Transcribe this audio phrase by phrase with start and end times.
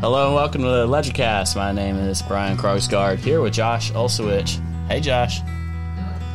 [0.00, 1.56] Hello and welcome to the Ledgercast.
[1.56, 4.58] My name is Brian Krogsgard here with Josh Olszewicz.
[4.86, 5.42] Hey, Josh.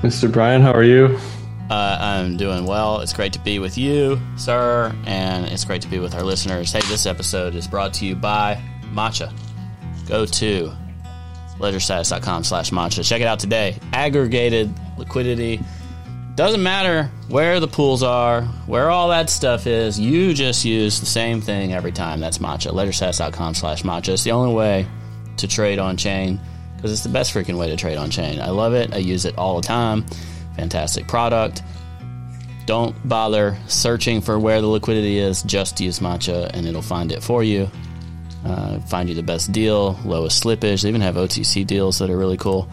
[0.04, 0.32] Mr.
[0.32, 1.18] Brian, how are you?
[1.72, 3.00] Uh, I'm doing well.
[3.00, 6.72] It's great to be with you, sir, and it's great to be with our listeners.
[6.72, 8.62] Hey, this episode is brought to you by
[8.94, 9.34] Matcha.
[10.08, 10.72] Go to
[11.58, 13.04] ledgerstatus.com slash matcha.
[13.04, 13.80] Check it out today.
[13.94, 15.60] Aggregated liquidity.
[16.36, 19.98] Doesn't matter where the pools are, where all that stuff is.
[19.98, 22.20] You just use the same thing every time.
[22.20, 22.72] That's matcha.
[22.72, 24.10] Ledgerstatus.com slash matcha.
[24.10, 24.86] It's the only way
[25.38, 26.40] to trade on chain
[26.76, 28.42] because it's the best freaking way to trade on chain.
[28.42, 28.94] I love it.
[28.94, 30.06] I use it all the time.
[30.58, 31.64] Fantastic product.
[32.66, 35.42] Don't bother searching for where the liquidity is.
[35.44, 37.70] Just use matcha and it'll find it for you.
[38.44, 40.84] Uh, find you the best deal, lowest slippage.
[40.84, 42.70] They even have OTC deals that are really cool.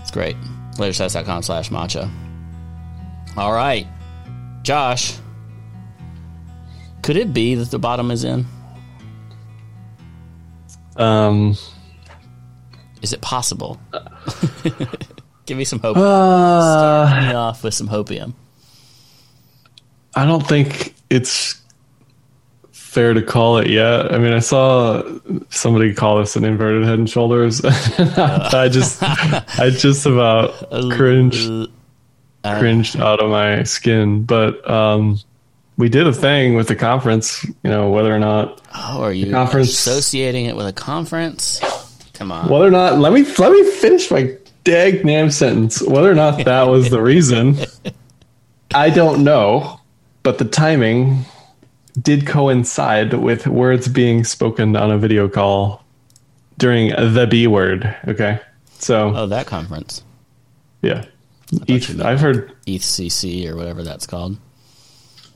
[0.00, 0.36] It's great.
[0.74, 2.10] Ledgerstatus.com slash matcha.
[3.36, 3.86] All right.
[4.62, 5.14] Josh,
[7.02, 8.46] could it be that the bottom is in?
[10.96, 11.56] Um,
[13.02, 13.78] Is it possible?
[15.46, 15.96] Give me some hope.
[15.98, 18.32] uh, Start me off with some hopium.
[20.14, 21.60] I don't think it's
[22.72, 24.12] fair to call it yet.
[24.12, 25.02] I mean, I saw
[25.50, 27.60] somebody call this an inverted head and shoulders.
[27.64, 30.52] I just, I just about
[30.92, 31.70] cringed,
[32.58, 34.22] Cringed out of my skin.
[34.24, 35.18] But um,
[35.76, 37.44] we did a thing with the conference.
[37.44, 41.60] You know, whether or not, Oh, are you conference- associating it with a conference?
[42.14, 42.48] Come on.
[42.48, 45.82] whether or not, let me let me finish my dag name sentence.
[45.82, 47.56] Whether or not that was the reason,
[48.74, 49.80] I don't know.
[50.22, 51.24] But the timing
[52.00, 55.84] did coincide with words being spoken on a video call
[56.58, 57.94] during the B word.
[58.08, 58.40] Okay,
[58.78, 60.02] so Oh, that conference.
[60.82, 61.04] yeah,
[61.52, 64.36] ETH, I've heard ETHCC or whatever that's called.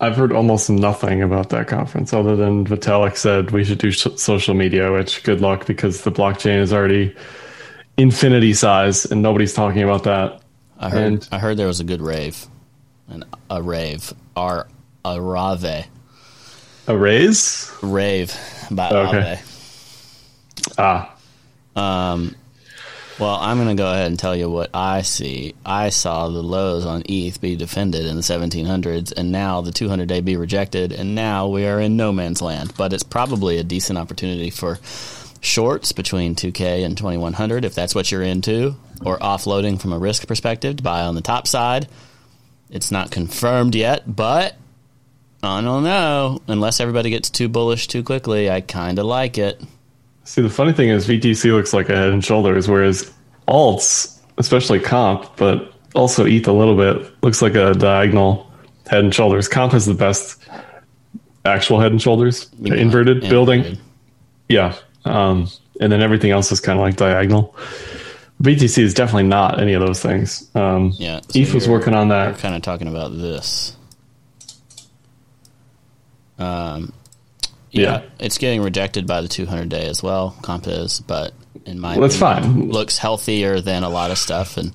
[0.01, 4.07] I've heard almost nothing about that conference other than Vitalik said we should do sh-
[4.17, 4.91] social media.
[4.93, 7.15] Which good luck because the blockchain is already
[7.99, 10.41] infinity size and nobody's talking about that.
[10.79, 12.47] I heard And- I heard there was a good rave.
[13.09, 14.13] An, a rave.
[14.37, 14.67] R
[15.05, 15.87] a rave.
[16.87, 17.71] A raise?
[17.83, 18.35] Rave
[18.71, 19.39] by Okay.
[19.39, 20.75] Aave.
[20.79, 21.15] Ah,
[21.77, 22.35] Um,
[23.21, 25.55] well, I'm going to go ahead and tell you what I see.
[25.65, 30.09] I saw the lows on ETH be defended in the 1700s, and now the 200
[30.09, 32.73] day be rejected, and now we are in no man's land.
[32.79, 34.79] But it's probably a decent opportunity for
[35.43, 40.27] shorts between 2K and 2100 if that's what you're into, or offloading from a risk
[40.27, 41.89] perspective to buy on the top side.
[42.71, 44.57] It's not confirmed yet, but
[45.43, 46.41] I don't know.
[46.47, 49.61] Unless everybody gets too bullish too quickly, I kind of like it.
[50.25, 53.13] See, the funny thing is BTC looks like a head and shoulders, whereas
[53.49, 58.51] alts, especially comp, but also ETH a little bit, looks like a diagonal
[58.87, 59.49] head and shoulders.
[59.49, 60.41] Comp is the best
[61.45, 63.59] actual head and shoulders, mean inverted like building.
[63.61, 63.81] inverted.
[64.49, 64.75] Yeah.
[65.05, 65.49] Um,
[65.81, 67.57] and then everything else is kind of like diagonal.
[68.43, 70.49] BTC is definitely not any of those things.
[70.55, 72.39] Um, Yeah, so ETH was working on We're that.
[72.39, 73.77] kind of talking about this.
[76.39, 76.93] Um,
[77.71, 80.37] yeah, it's getting rejected by the 200 day as well.
[80.43, 81.33] Comp is, but
[81.67, 82.71] in my Well, that's fine.
[82.71, 84.73] Looks healthier than a lot of stuff, and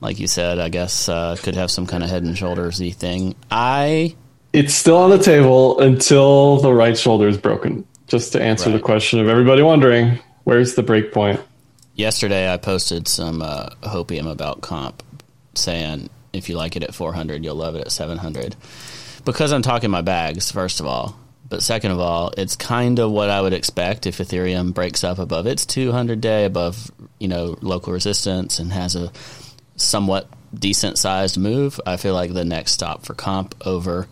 [0.00, 3.34] like you said, I guess uh, could have some kind of head and shouldersy thing.
[3.50, 4.16] I
[4.52, 7.86] It's still on the table until the right shoulder is broken.
[8.06, 11.40] Just to answer the question of everybody wondering, where's the break point?
[12.00, 15.02] yesterday I posted some uh, hopium about comp,
[15.54, 18.56] saying if you like it at 400, you'll love it at 700.
[19.24, 21.18] Because I'm talking my bags, first of all.
[21.50, 25.18] But second of all, it's kind of what I would expect if Ethereum breaks up
[25.18, 29.12] above its 200 day, above you know local resistance, and has a
[29.76, 31.80] somewhat decent sized move.
[31.84, 34.06] I feel like the next stop for comp over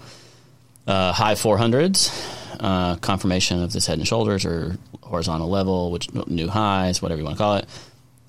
[0.89, 2.11] uh, high 400s,
[2.59, 7.25] uh, confirmation of this head and shoulders or horizontal level, which new highs, whatever you
[7.25, 7.67] want to call it,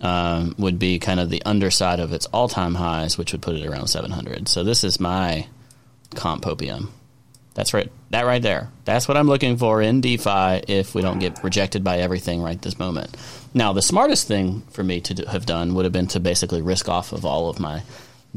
[0.01, 3.55] um, would be kind of the underside of its all time highs, which would put
[3.55, 4.47] it around 700.
[4.47, 5.47] So this is my
[6.13, 6.89] comp hopium.
[7.59, 7.91] That's right.
[8.11, 8.71] That right there.
[8.85, 12.59] That's what I'm looking for in DeFi if we don't get rejected by everything right
[12.61, 13.17] this moment.
[13.53, 16.87] Now, the smartest thing for me to have done would have been to basically risk
[16.87, 17.83] off of all of my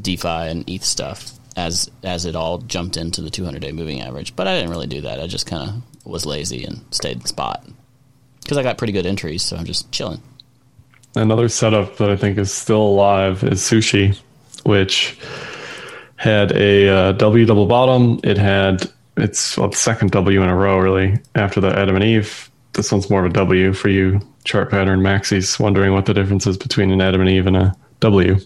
[0.00, 4.34] DeFi and ETH stuff as as it all jumped into the 200 day moving average.
[4.34, 5.20] But I didn't really do that.
[5.20, 7.64] I just kind of was lazy and stayed in the spot
[8.42, 10.20] because I got pretty good entries, so I'm just chilling.
[11.14, 14.18] Another setup that I think is still alive is Sushi,
[14.64, 15.16] which
[16.16, 18.18] had a uh, W double bottom.
[18.24, 22.50] It had its well, second W in a row, really, after the Adam and Eve.
[22.74, 26.46] This one's more of a W for you chart pattern maxis, wondering what the difference
[26.46, 28.36] is between an Adam and Eve and a W.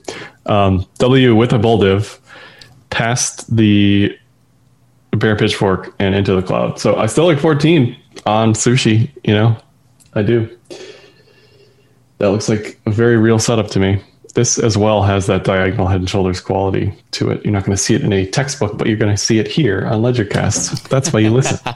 [0.46, 2.20] Um, w with a bull div
[2.90, 4.16] past the
[5.12, 6.78] bear pitchfork and into the cloud.
[6.78, 7.96] So I still like 14
[8.26, 9.56] on sushi, you know,
[10.14, 10.56] I do.
[12.18, 14.02] That looks like a very real setup to me.
[14.36, 17.42] This as well has that diagonal head and shoulders quality to it.
[17.42, 19.48] You're not going to see it in a textbook, but you're going to see it
[19.48, 20.90] here on Ledgercast.
[20.90, 21.58] That's why you listen.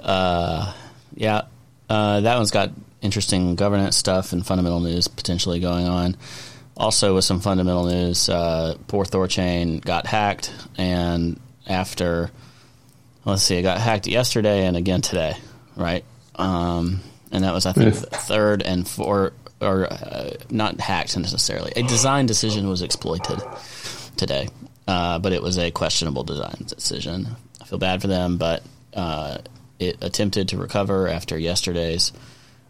[0.00, 0.72] uh,
[1.14, 1.42] yeah,
[1.90, 2.70] uh, that one's got
[3.02, 6.16] interesting governance stuff and fundamental news potentially going on.
[6.74, 12.30] Also, with some fundamental news, uh, poor Thorchain got hacked, and after
[13.26, 15.36] let's see, it got hacked yesterday and again today,
[15.76, 16.02] right?
[16.36, 21.72] Um, and that was I think third and four, or uh, not hacked necessarily.
[21.76, 23.40] A design decision was exploited
[24.16, 24.48] today,
[24.86, 27.28] uh, but it was a questionable design decision.
[27.60, 28.62] I feel bad for them, but
[28.94, 29.38] uh,
[29.78, 32.12] it attempted to recover after yesterday's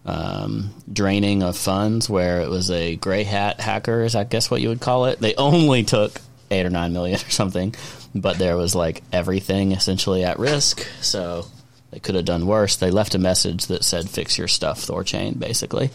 [0.05, 4.61] um, draining of funds, where it was a gray hat hacker, is I guess what
[4.61, 5.21] you would call it.
[5.21, 7.75] They only took eight or nine million or something,
[8.15, 10.87] but there was like everything essentially at risk.
[11.00, 11.47] So
[11.91, 12.77] they could have done worse.
[12.77, 15.91] They left a message that said "Fix your stuff, Thorchain." Basically,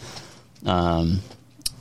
[0.66, 1.20] um,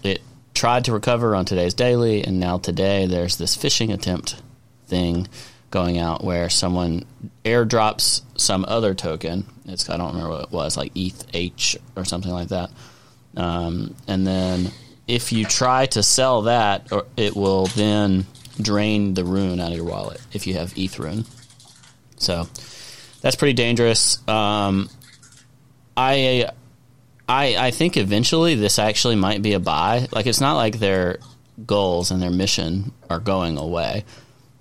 [0.04, 0.22] it
[0.54, 4.42] tried to recover on today's daily, and now today there's this phishing attempt
[4.88, 5.28] thing
[5.70, 7.06] going out where someone
[7.44, 9.46] airdrops some other token.
[9.66, 12.70] It's I don't remember what it was, like ETH or something like that.
[13.36, 14.72] Um, and then
[15.08, 18.26] if you try to sell that, it will then
[18.62, 21.26] drain the rune out of your wallet if you have ETH rune.
[22.18, 22.48] So
[23.22, 24.26] that's pretty dangerous.
[24.28, 24.90] Um,
[25.96, 26.50] I,
[27.28, 30.08] I, I think eventually this actually might be a buy.
[30.12, 31.20] Like it's not like their
[31.66, 34.06] goals and their mission are going away,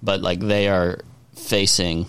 [0.03, 1.01] but like they are
[1.35, 2.07] facing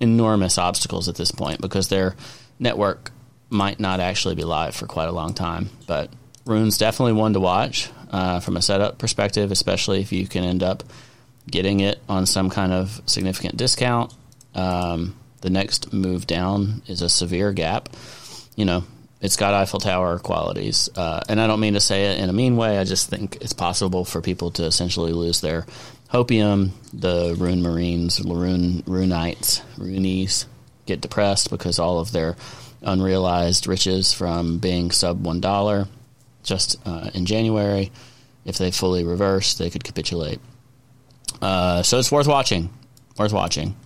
[0.00, 2.16] enormous obstacles at this point because their
[2.58, 3.12] network
[3.50, 5.70] might not actually be live for quite a long time.
[5.86, 6.10] But
[6.44, 10.62] Rune's definitely one to watch uh, from a setup perspective, especially if you can end
[10.62, 10.82] up
[11.50, 14.12] getting it on some kind of significant discount.
[14.54, 17.88] Um, the next move down is a severe gap.
[18.56, 18.84] You know,
[19.20, 20.88] it's got Eiffel Tower qualities.
[20.96, 22.78] Uh, and I don't mean to say it in a mean way.
[22.78, 25.66] I just think it's possible for people to essentially lose their
[26.12, 26.70] hopium.
[26.92, 30.46] The Rune Marines, Rune, Runeites, Runies
[30.86, 32.36] get depressed because all of their
[32.82, 35.88] unrealized riches from being sub $1
[36.44, 37.90] just uh, in January,
[38.44, 40.40] if they fully reverse, they could capitulate.
[41.42, 42.70] Uh, so it's worth watching.
[43.18, 43.76] Worth watching.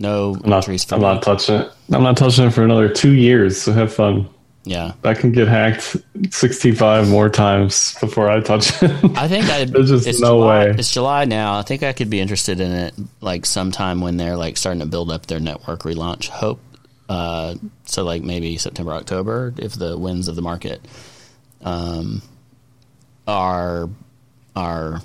[0.00, 0.68] No I'm not.
[0.92, 1.72] I'm not touching it.
[1.92, 3.60] I'm not touching it for another two years.
[3.60, 4.28] So have fun.
[4.68, 5.96] Yeah, I can get hacked
[6.28, 8.90] 65 more times before I touch it.
[9.16, 9.64] I think I.
[9.64, 10.74] There's just it's no July, way.
[10.76, 11.58] It's July now.
[11.58, 14.86] I think I could be interested in it like sometime when they're like starting to
[14.86, 16.28] build up their network relaunch.
[16.28, 16.60] Hope.
[17.08, 17.54] Uh,
[17.86, 20.82] so like maybe September, October, if the winds of the market
[21.62, 22.20] um,
[23.26, 23.88] are
[24.54, 25.00] are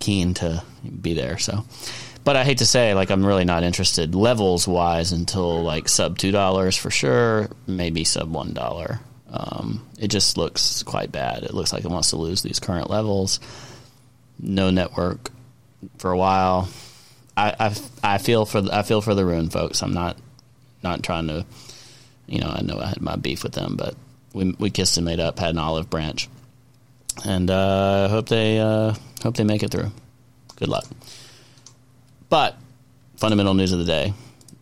[0.00, 0.64] keen to
[1.00, 1.38] be there.
[1.38, 1.64] So,
[2.28, 6.18] but I hate to say, like, I'm really not interested levels wise until like sub
[6.18, 9.00] two dollars for sure, maybe sub one dollar.
[9.30, 11.42] Um, it just looks quite bad.
[11.42, 13.40] It looks like it wants to lose these current levels.
[14.38, 15.30] No network
[15.96, 16.68] for a while.
[17.34, 19.82] I, I, I feel for the, I feel for the Rune folks.
[19.82, 20.18] I'm not
[20.82, 21.46] not trying to,
[22.26, 23.94] you know, I know I had my beef with them, but
[24.34, 26.28] we we kissed and made up, had an olive branch,
[27.24, 28.92] and uh, hope they uh,
[29.22, 29.92] hope they make it through.
[30.56, 30.84] Good luck.
[32.28, 32.56] But
[33.16, 34.12] fundamental news of the day,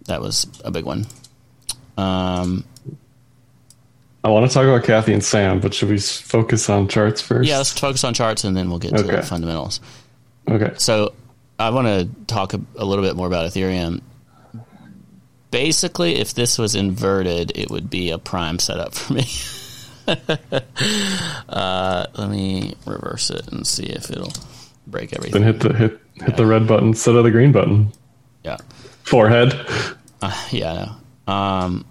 [0.06, 1.06] that was a big one.
[1.96, 2.64] Um,
[4.23, 7.49] I want to talk about Cathie and Sam, but should we focus on charts first?
[7.49, 9.02] Yeah, let's focus on charts and then we'll get okay.
[9.02, 9.80] to the fundamentals.
[10.49, 10.73] Okay.
[10.78, 11.14] So
[11.58, 14.02] I want to talk a, a little bit more about Ethereum.
[15.50, 19.26] Basically, if this was inverted, it would be a prime setup for me.
[21.49, 24.32] uh, let me reverse it and see if it'll
[24.87, 25.42] break everything.
[25.42, 27.92] Then hit the hit hit the red button instead of the green button.
[28.44, 28.56] Yeah.
[29.02, 29.54] Forehead.
[30.23, 30.94] Uh, yeah.
[31.26, 31.85] Um,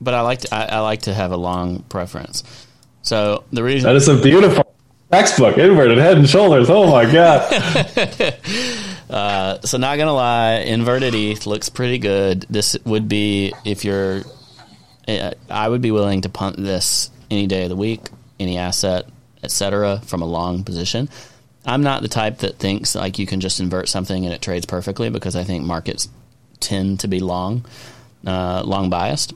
[0.00, 2.66] but I like to I, I, like to have a long preference.
[3.02, 4.74] So the reason that is a beautiful
[5.10, 6.68] textbook inverted head and shoulders.
[6.70, 7.52] Oh my god.
[9.10, 12.46] uh, so not gonna lie, inverted ETH looks pretty good.
[12.48, 14.22] This would be if you're.
[15.08, 19.06] Uh, I would be willing to punt this any day of the week, any asset,
[19.42, 21.08] etc., from a long position.
[21.64, 24.66] I'm not the type that thinks like you can just invert something and it trades
[24.66, 26.08] perfectly because I think markets
[26.58, 27.64] tend to be long,
[28.26, 29.34] uh, long biased.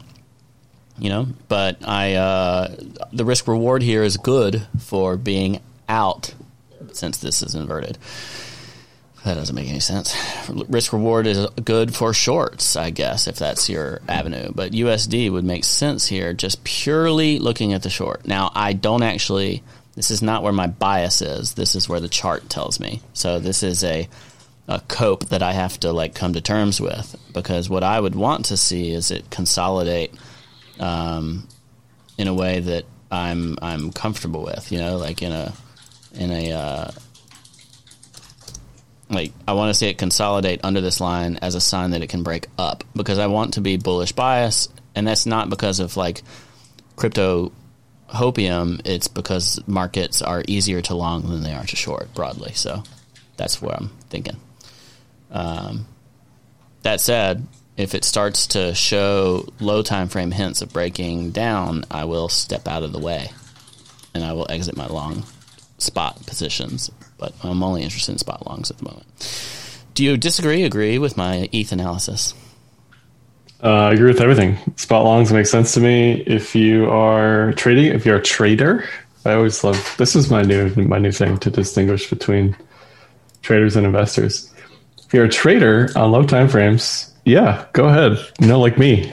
[0.96, 2.76] You know, but I uh,
[3.12, 6.32] the risk reward here is good for being out
[6.92, 7.98] since this is inverted.
[9.24, 10.14] That doesn't make any sense.
[10.68, 14.52] Risk reward is good for shorts, I guess, if that's your avenue.
[14.54, 18.26] But USD would make sense here, just purely looking at the short.
[18.26, 19.62] Now, I don't actually.
[19.94, 21.54] This is not where my bias is.
[21.54, 23.00] This is where the chart tells me.
[23.12, 24.08] So this is a
[24.66, 28.14] a cope that I have to like come to terms with because what I would
[28.14, 30.14] want to see is it consolidate
[30.80, 31.46] um,
[32.16, 34.72] in a way that I'm I'm comfortable with.
[34.72, 35.52] You know, like in a
[36.14, 36.90] in a uh,
[39.10, 42.08] like I want to see it consolidate under this line as a sign that it
[42.08, 45.96] can break up because I want to be bullish bias, and that's not because of
[45.96, 46.22] like
[46.96, 47.52] crypto
[48.14, 48.80] hopium.
[48.84, 52.52] It's because markets are easier to long than they are to short broadly.
[52.54, 52.82] So
[53.36, 54.36] that's what I'm thinking.
[55.30, 55.86] Um,
[56.82, 62.04] that said, if it starts to show low time frame hints of breaking down, I
[62.04, 63.30] will step out of the way
[64.14, 65.24] and I will exit my long
[65.78, 66.90] spot positions.
[67.18, 69.06] But I'm only interested in spot longs at the moment.
[69.94, 72.34] Do you disagree, agree with my ETH analysis?
[73.64, 74.58] Uh, I agree with everything.
[74.76, 76.22] Spot longs make sense to me.
[76.26, 78.86] If you are trading, if you're a trader,
[79.24, 82.54] I always love this is my new my new thing to distinguish between
[83.40, 84.52] traders and investors.
[85.06, 88.18] If you're a trader on low time frames, yeah, go ahead.
[88.38, 89.10] You know, like me,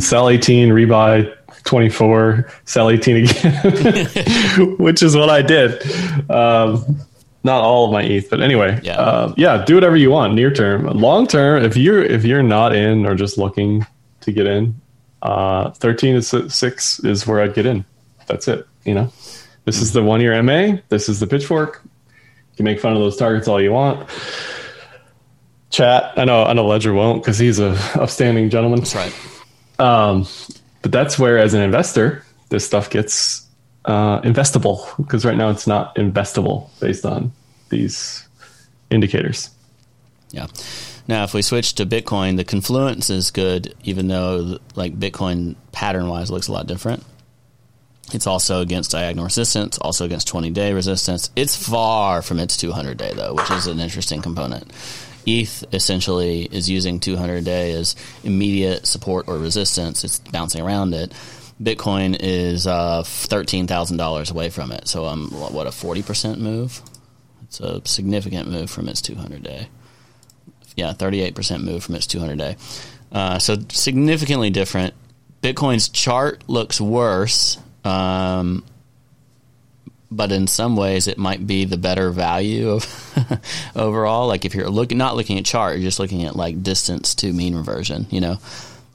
[0.00, 4.06] sell 18, rebuy 24, sell 18 again,
[4.78, 5.80] which is what I did.
[6.28, 7.05] Um,
[7.46, 8.96] not all of my ETH, but anyway, Yeah.
[9.00, 10.34] uh, yeah, do whatever you want.
[10.34, 13.86] Near term, long term, if you're if you're not in or just looking
[14.20, 14.74] to get in,
[15.22, 17.84] uh, 13 is six is where I'd get in.
[18.26, 18.66] That's it.
[18.84, 19.12] You know,
[19.64, 20.78] this is the one year MA.
[20.90, 21.80] This is the pitchfork.
[21.84, 24.08] You can make fun of those targets all you want.
[25.70, 26.12] Chat.
[26.16, 26.44] I know.
[26.44, 28.80] I know Ledger won't because he's a upstanding gentleman.
[28.80, 29.14] That's right.
[29.78, 30.26] Um,
[30.82, 33.45] but that's where, as an investor, this stuff gets
[33.86, 37.32] uh, investable because right now it's not investable based on
[37.68, 38.26] these
[38.90, 39.50] indicators.
[40.30, 40.46] Yeah.
[41.08, 46.08] Now, if we switch to Bitcoin, the confluence is good, even though like Bitcoin pattern
[46.08, 47.04] wise looks a lot different.
[48.12, 51.30] It's also against diagonal resistance, also against 20 day resistance.
[51.36, 54.72] It's far from its 200 day though, which is an interesting component.
[55.26, 60.04] ETH essentially is using 200 day as immediate support or resistance.
[60.04, 61.12] It's bouncing around it.
[61.62, 64.88] Bitcoin is uh, $13,000 away from it.
[64.88, 66.82] So, um, what, a 40% move?
[67.44, 69.68] It's a significant move from its 200 day.
[70.76, 72.56] Yeah, 38% move from its 200 day.
[73.10, 74.94] Uh, so, significantly different.
[75.42, 77.58] Bitcoin's chart looks worse.
[77.84, 78.64] Um,
[80.10, 83.40] but in some ways it might be the better value of
[83.76, 84.28] overall.
[84.28, 87.32] Like if you're looking, not looking at chart, you're just looking at like distance to
[87.32, 88.06] mean reversion.
[88.10, 88.38] You know,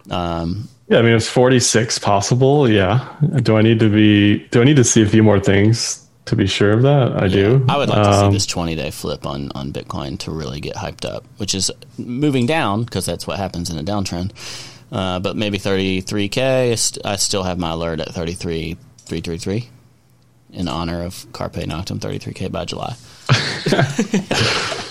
[0.10, 2.70] um, Yeah, I mean, it's 46 possible.
[2.70, 3.08] Yeah.
[3.44, 6.36] Do I need to be, do I need to see a few more things to
[6.36, 7.14] be sure of that?
[7.24, 7.66] I do.
[7.70, 10.60] I would like to see Um, this 20 day flip on on Bitcoin to really
[10.60, 14.32] get hyped up, which is moving down because that's what happens in a downtrend.
[14.92, 17.00] Uh, but maybe 33k.
[17.06, 19.70] I still have my alert at 33,333
[20.52, 22.96] in honor of Carpe Noctom 33k by July.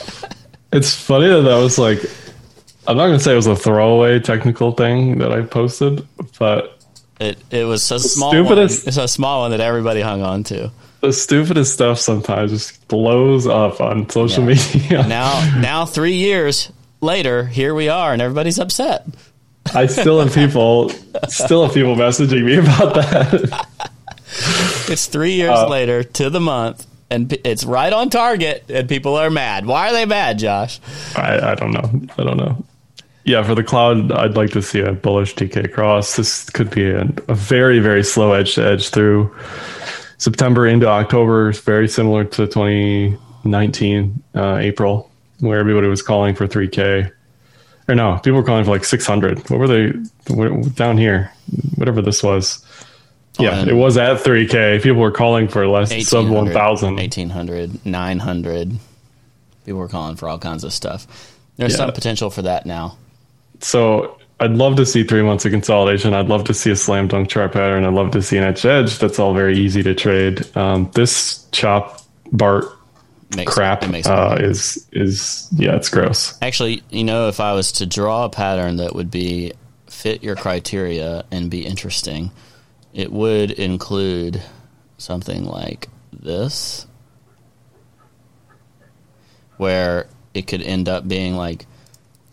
[0.73, 1.99] It's funny that that was like,
[2.91, 6.07] I'm not going to say it was a throwaway technical thing that I posted,
[6.39, 6.77] but
[7.21, 8.33] It it was so small.
[8.33, 10.71] stupidest- One, it's a small one that everybody hung on to.
[11.01, 14.55] the stupidest stuff sometimes just blows up on social Yeah.
[14.75, 15.07] media.
[15.09, 16.71] Now now three years
[17.01, 19.07] later, here we are, and everybody's upset.
[19.75, 20.91] I still have people,
[21.29, 23.67] still have people messaging me about that.
[24.89, 29.17] It's three years Uh, later to the month, and it's right on target, and people
[29.17, 29.67] are mad.
[29.67, 30.81] Why are they mad, Josh?
[31.17, 31.89] I, I don't know.
[32.19, 32.65] I don't know.
[33.25, 36.17] Yeah, for the cloud, I'd like to see a bullish TK cross.
[36.17, 39.35] This could be a, a very, very slow edge to edge through
[40.19, 41.51] September into October.
[41.51, 45.11] It's very similar to 2019 uh, April,
[45.41, 47.11] where everybody was calling for 3K.
[47.89, 49.51] Or no, people were calling for like 600.
[49.51, 49.93] What were they
[50.29, 51.31] what, down here?
[51.77, 52.65] Whatever this was.
[53.39, 54.83] Yeah, it was at 3K.
[54.83, 56.97] People were calling for less sub 1800, 1,000.
[56.97, 58.79] 1800, 900.
[59.65, 61.37] People were calling for all kinds of stuff.
[61.57, 61.79] There's Yeah.
[61.79, 62.97] some potential for that now.
[63.61, 66.15] So I'd love to see three months of consolidation.
[66.15, 67.85] I'd love to see a slam dunk chart pattern.
[67.85, 68.99] I'd love to see an edge edge.
[68.99, 70.57] That's all very easy to trade.
[70.57, 72.01] Um, this chop
[72.33, 72.65] Bart
[73.37, 76.37] Makes, crap It makes uh, is is yeah, it's gross.
[76.43, 79.53] Actually, you know, if I was to draw a pattern that would be
[79.87, 82.33] fit your criteria and be interesting,
[82.93, 84.43] it would include
[84.99, 86.89] something like this,
[89.59, 91.67] where it could end up being like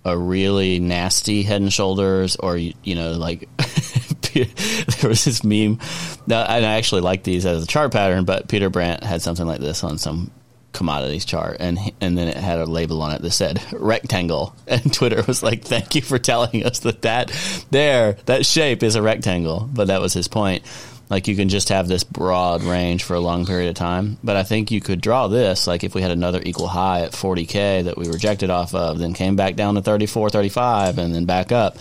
[0.07, 3.47] a really nasty head and shoulders, or you know, like
[4.33, 5.79] there was this meme.
[6.25, 9.45] Now, and I actually like these as a chart pattern, but Peter Brandt had something
[9.45, 10.31] like this on some
[10.71, 14.93] commodities chart, and and then it had a label on it that said rectangle, and
[14.93, 17.31] Twitter was like, "Thank you for telling us that that
[17.69, 20.63] there that shape is a rectangle." But that was his point.
[21.09, 24.35] Like you can just have this broad range for a long period of time, but
[24.35, 27.85] I think you could draw this like if we had another equal high at 40k
[27.85, 31.51] that we rejected off of, then came back down to 34, 35, and then back
[31.51, 31.77] up.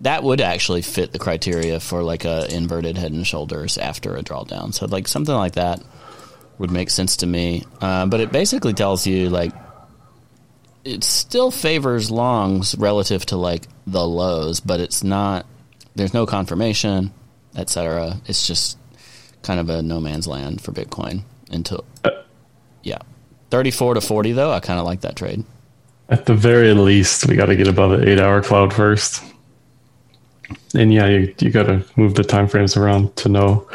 [0.00, 4.22] that would actually fit the criteria for like a inverted head and shoulders after a
[4.22, 4.72] drawdown.
[4.72, 5.82] So like something like that
[6.58, 7.64] would make sense to me.
[7.80, 9.52] Uh, but it basically tells you like
[10.84, 15.44] it still favors longs relative to like the lows, but it's not.
[15.94, 17.12] There's no confirmation,
[17.56, 18.20] etc.
[18.26, 18.78] It's just
[19.42, 22.10] kind of a no man's land for Bitcoin until uh,
[22.82, 22.98] yeah,
[23.50, 24.52] thirty four to forty though.
[24.52, 25.44] I kind of like that trade.
[26.08, 29.22] At the very least, we got to get above the eight hour cloud first.
[30.74, 33.66] And yeah, you, you got to move the time frames around to know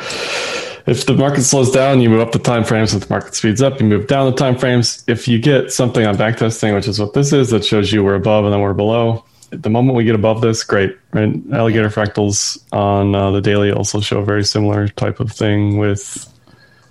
[0.88, 2.93] if the market slows down, you move up the time frames.
[2.93, 5.03] If the market speeds up, you move down the time frames.
[5.07, 8.15] If you get something on backtesting, which is what this is, that shows you we're
[8.15, 9.23] above and then we're below.
[9.51, 10.98] The moment we get above this, great.
[11.12, 11.36] Right?
[11.53, 16.27] Alligator fractals on uh, the daily also show a very similar type of thing with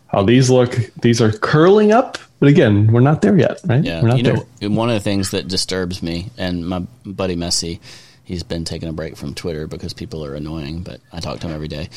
[0.08, 0.76] how these look.
[1.00, 3.84] These are curling up, but again, we're not there yet, right?
[3.84, 4.70] Yeah, we're not you know, there.
[4.70, 7.80] one of the things that disturbs me, and my buddy Messi,
[8.24, 11.46] he's been taking a break from Twitter because people are annoying, but I talk to
[11.46, 11.88] him every day.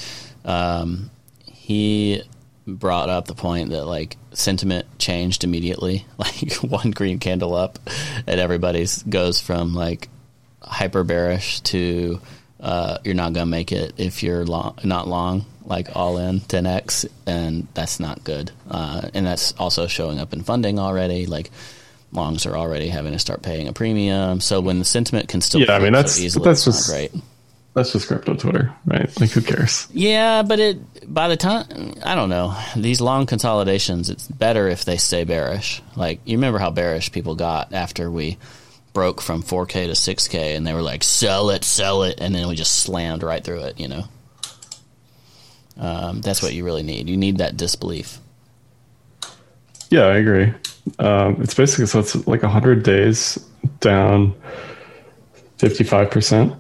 [0.45, 1.09] Um,
[1.45, 2.23] he
[2.67, 7.79] brought up the point that like sentiment changed immediately, like one green candle up,
[8.27, 10.09] and everybody's goes from like
[10.63, 12.19] hyper bearish to
[12.59, 17.05] uh, you're not gonna make it if you're long, not long, like all in 10x,
[17.27, 18.51] and that's not good.
[18.71, 21.25] Uh, and that's also showing up in funding already.
[21.25, 21.51] Like
[22.13, 24.39] longs are already having to start paying a premium.
[24.39, 27.11] So when the sentiment can still Yeah, I mean, that's- so easily, that's just- great.
[27.75, 29.09] That's just crypto Twitter, right?
[29.19, 29.87] Like, who cares?
[29.91, 34.85] Yeah, but it by the time I don't know these long consolidations, it's better if
[34.85, 35.81] they stay bearish.
[35.95, 38.37] Like you remember how bearish people got after we
[38.93, 42.47] broke from 4K to 6K, and they were like, "Sell it, sell it," and then
[42.47, 43.79] we just slammed right through it.
[43.79, 44.03] You know,
[45.77, 47.09] um, that's what you really need.
[47.09, 48.19] You need that disbelief.
[49.89, 50.53] Yeah, I agree.
[50.99, 53.37] Um, it's basically so it's like 100 days
[53.79, 54.33] down
[55.59, 56.59] 55%.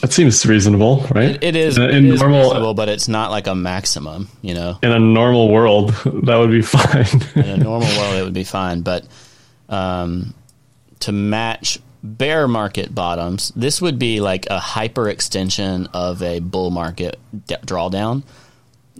[0.00, 1.38] That seems reasonable, right?
[1.42, 4.28] It is, in, it in is normal reasonable, but it's not like a maximum.
[4.40, 5.90] You know, in a normal world
[6.24, 7.06] that would be fine.
[7.34, 9.06] in a normal world it would be fine but
[9.68, 10.34] um,
[11.00, 16.70] to match bear market bottoms this would be like a hyper extension of a bull
[16.70, 18.22] market d- drawdown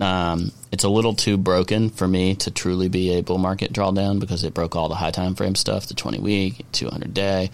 [0.00, 4.20] um, it's a little too broken for me to truly be a bull market drawdown
[4.20, 7.50] because it broke all the high time frame stuff the 20 week 200 day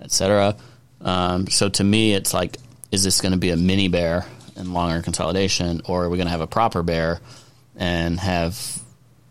[0.00, 0.54] etc
[1.00, 2.56] um, so to me it's like
[2.92, 4.24] is this going to be a mini bear
[4.56, 7.20] and longer consolidation or are we going to have a proper bear
[7.76, 8.80] and have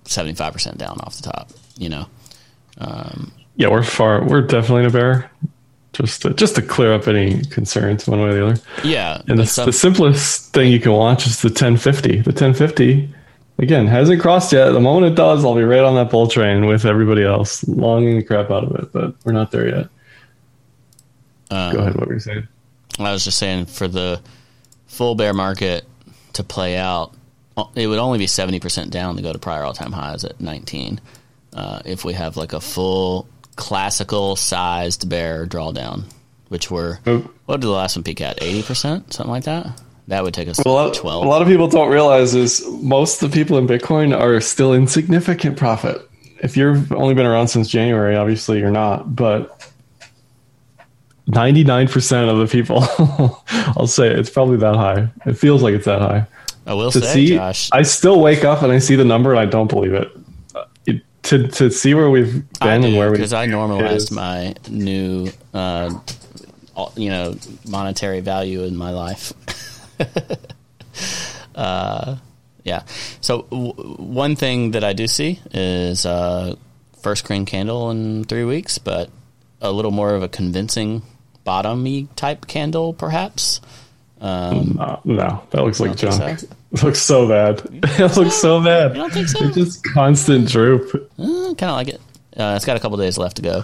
[0.05, 2.07] 75% down off the top, you know.
[3.55, 4.23] Yeah, we're far.
[4.23, 5.29] We're definitely in a bear.
[5.93, 8.61] Just to, just to clear up any concerns one way or the other.
[8.83, 9.21] Yeah.
[9.27, 12.21] And the, some- the simplest thing you can watch is the 1050.
[12.21, 13.13] The 1050
[13.59, 14.71] again hasn't crossed yet.
[14.71, 18.17] The moment it does, I'll be right on that bull train with everybody else, longing
[18.17, 18.91] the crap out of it.
[18.91, 19.87] But we're not there yet.
[21.51, 21.95] um, Go ahead.
[21.95, 22.47] What were you saying?
[22.99, 24.19] I was just saying for the
[24.87, 25.85] full bear market
[26.33, 27.13] to play out,
[27.55, 30.41] uh, it would only be 70% down to go to prior all time highs at
[30.41, 30.99] 19.
[31.53, 36.03] Uh, if we have like a full classical sized bear drawdown,
[36.49, 36.99] which were,
[37.45, 38.39] what did the last one peak at?
[38.39, 39.13] 80%?
[39.13, 39.81] Something like that?
[40.07, 41.25] That would take us A lot, 12.
[41.25, 44.73] a lot of people don't realize is most of the people in Bitcoin are still
[44.73, 46.01] in significant profit.
[46.41, 49.65] If you've only been around since January, obviously you're not, but
[51.29, 52.83] 99% of the people,
[53.77, 55.07] I'll say it, it's probably that high.
[55.25, 56.27] It feels like it's that high.
[56.65, 59.31] I will To say, see, Josh, I still wake up and I see the number
[59.31, 60.09] and I don't believe it.
[61.23, 64.55] To, to see where we've been I and do where we because I normalized my
[64.69, 65.89] new, uh,
[66.75, 67.35] all- you know,
[67.67, 69.31] monetary value in my life.
[71.55, 72.17] uh,
[72.63, 72.83] yeah.
[73.21, 76.55] So w- one thing that I do see is uh,
[77.01, 79.09] first green candle in three weeks, but
[79.61, 81.03] a little more of a convincing
[81.45, 83.61] bottomy type candle, perhaps.
[84.21, 86.39] Um, Uh, no, that looks like junk.
[86.39, 86.47] so?
[86.83, 87.61] It looks so bad.
[87.71, 88.95] It looks so bad.
[88.95, 89.43] You don't think so?
[89.45, 90.91] It's just constant droop.
[91.17, 92.01] kind of like it.
[92.35, 93.63] Uh, it's got a couple days left to go.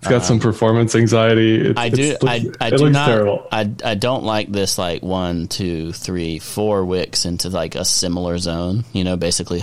[0.00, 1.68] It's got some performance anxiety.
[1.70, 2.02] It, I do.
[2.02, 3.06] it's- I, I it do looks not.
[3.06, 3.46] terrible.
[3.52, 8.36] I, I don't like this like one, two, three, four wicks into like a similar
[8.38, 8.84] zone.
[8.92, 9.62] You know, basically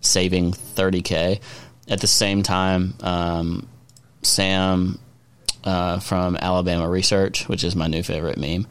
[0.00, 1.40] saving thirty k.
[1.88, 3.68] At the same time, um,
[4.22, 4.98] Sam
[5.64, 8.66] uh, from Alabama Research, which is my new favorite meme.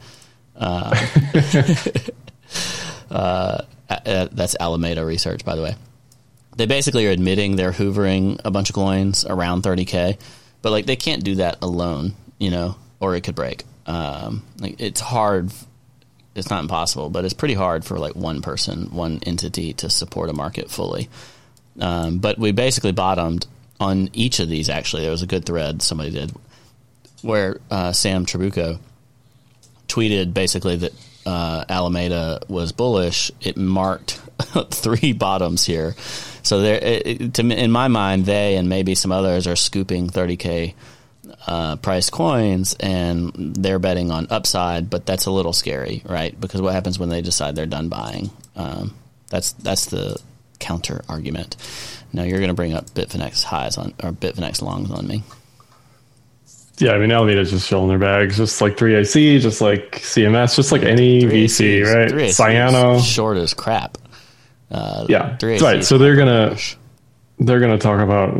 [0.54, 0.94] Uh,
[3.10, 5.74] uh, uh, that's Alameda Research, by the way.
[6.56, 10.18] They basically are admitting they're hoovering a bunch of coins around 30k,
[10.62, 13.64] but like they can't do that alone, you know, or it could break.
[13.86, 15.52] Um, like it's hard.
[16.34, 20.30] It's not impossible, but it's pretty hard for like one person, one entity to support
[20.30, 21.08] a market fully.
[21.78, 23.46] Um, but we basically bottomed
[23.78, 24.68] on each of these.
[24.68, 26.32] Actually, there was a good thread somebody did
[27.22, 28.78] where uh, Sam Trabucco
[29.88, 30.92] tweeted basically that
[31.26, 34.20] uh, Alameda was bullish, it marked
[34.70, 35.94] three bottoms here.
[36.42, 40.74] So there, it, to in my mind, they and maybe some others are scooping 30k
[41.46, 46.38] uh, price coins and they're betting on upside, but that's a little scary, right?
[46.40, 48.30] Because what happens when they decide they're done buying?
[48.54, 48.94] Um,
[49.28, 50.20] that's that's the
[50.58, 51.56] counter argument.
[52.12, 55.22] Now you're going to bring up Bitfinex highs on or Bitfinex longs on me.
[56.78, 60.72] Yeah, I mean Alameda's just filling their bags, just like 3AC, just like CMS, just
[60.72, 62.10] like any VC, right?
[62.10, 63.96] Cyano, short as crap.
[64.70, 65.84] Uh, yeah, right.
[65.84, 66.56] So they're gonna
[67.38, 68.36] they're gonna talk about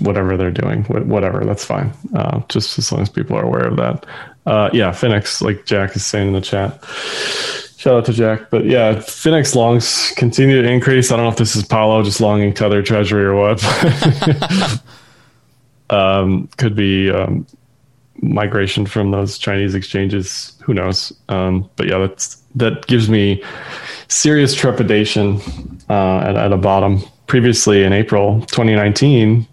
[0.00, 1.44] whatever they're doing, whatever.
[1.44, 1.92] That's fine.
[2.14, 4.06] Uh, just as long as people are aware of that.
[4.44, 6.84] Uh, yeah, Finex, like Jack is saying in the chat.
[7.76, 8.50] Shout out to Jack.
[8.50, 11.12] But yeah, Finex longs continue to increase.
[11.12, 13.60] I don't know if this is Paolo just longing Tether Treasury or what.
[15.92, 17.46] um, could be um,
[18.20, 20.56] migration from those Chinese exchanges.
[20.62, 21.12] Who knows?
[21.28, 23.42] Um, but yeah, that's that gives me
[24.08, 25.40] serious trepidation
[25.88, 27.02] uh, at, at a bottom.
[27.26, 29.46] Previously in April 2019,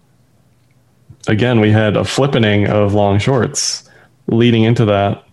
[1.28, 3.90] again, we had a flippening of long shorts
[4.28, 5.24] leading into that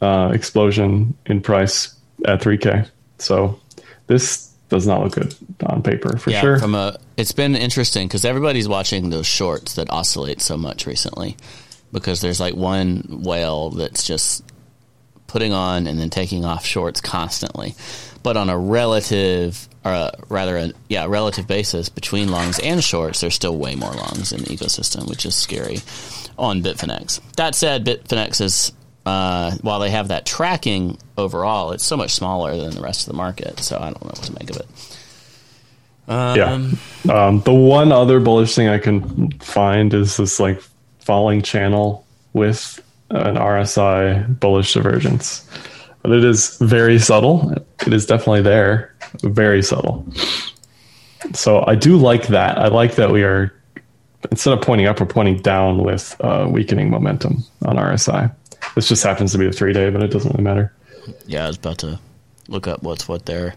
[0.00, 1.94] uh, explosion in price
[2.24, 2.88] at 3K.
[3.18, 3.60] So
[4.06, 6.58] this does not look good on paper for yeah, sure.
[6.58, 11.36] From a, it's been interesting because everybody's watching those shorts that oscillate so much recently
[11.92, 14.44] because there's like one whale that's just
[15.26, 17.74] putting on and then taking off shorts constantly.
[18.22, 23.20] But on a relative, or a, rather, a, yeah, relative basis between longs and shorts,
[23.20, 25.78] there's still way more longs in the ecosystem, which is scary
[26.36, 27.20] on Bitfinex.
[27.36, 28.72] That said, Bitfinex is,
[29.06, 33.12] uh, while they have that tracking overall, it's so much smaller than the rest of
[33.12, 33.60] the market.
[33.60, 34.68] So I don't know what to make of it.
[36.08, 37.26] Um, yeah.
[37.26, 40.62] Um, the one other bullish thing I can find is this like
[40.98, 45.48] falling channel with an RSI bullish divergence
[46.06, 47.52] but it is very subtle.
[47.84, 50.06] It is definitely there, very subtle.
[51.34, 52.58] So I do like that.
[52.58, 53.52] I like that we are
[54.30, 58.32] instead of pointing up, we're pointing down with uh, weakening momentum on RSI.
[58.74, 60.72] This just happens to be a three day, but it doesn't really matter.
[61.26, 61.98] Yeah, I was about to
[62.48, 63.54] look up what's what there.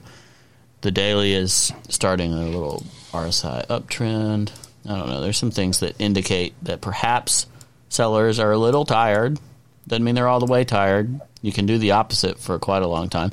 [0.81, 4.51] The daily is starting a little RSI uptrend.
[4.85, 5.19] I don't know.
[5.21, 7.47] There's some things that indicate that perhaps
[7.89, 9.39] sellers are a little tired.
[9.87, 11.19] Doesn't mean they're all the way tired.
[11.41, 13.31] You can do the opposite for quite a long time.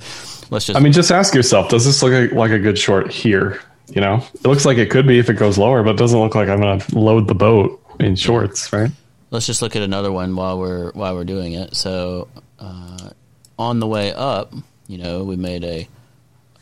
[0.51, 0.77] Let's just.
[0.77, 3.61] I mean, just ask yourself: Does this look like, like a good short here?
[3.89, 6.19] You know, it looks like it could be if it goes lower, but it doesn't
[6.19, 8.91] look like I'm going to load the boat in shorts, right?
[9.31, 11.75] Let's just look at another one while we're while we're doing it.
[11.75, 13.11] So, uh,
[13.59, 14.53] on the way up,
[14.87, 15.89] you know, we made a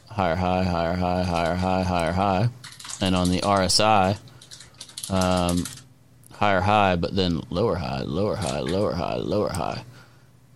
[0.08, 2.48] higher high, higher high, higher high, higher high,
[3.00, 4.18] and on the RSI,
[5.10, 5.64] um,
[6.32, 9.84] higher high, but then lower high, lower high, lower high, lower high.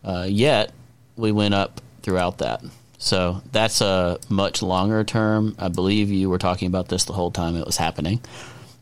[0.04, 0.72] Uh, yet
[1.16, 2.62] we went up throughout that.
[2.98, 5.54] So that's a much longer term.
[5.58, 8.20] I believe you were talking about this the whole time it was happening.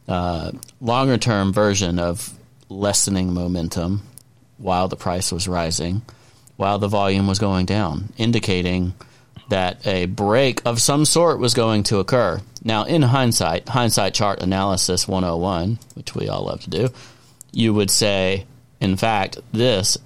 [0.09, 2.33] Uh, longer term version of
[2.69, 4.03] lessening momentum
[4.59, 6.03] while the price was rising,
[6.57, 8.95] while the volume was going down, indicating
[9.49, 12.41] that a break of some sort was going to occur.
[12.65, 16.89] Now, in hindsight, hindsight chart analysis 101, which we all love to do,
[17.53, 18.47] you would say,
[18.81, 19.99] in fact, this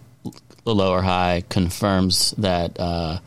[0.64, 3.18] lower high confirms that uh,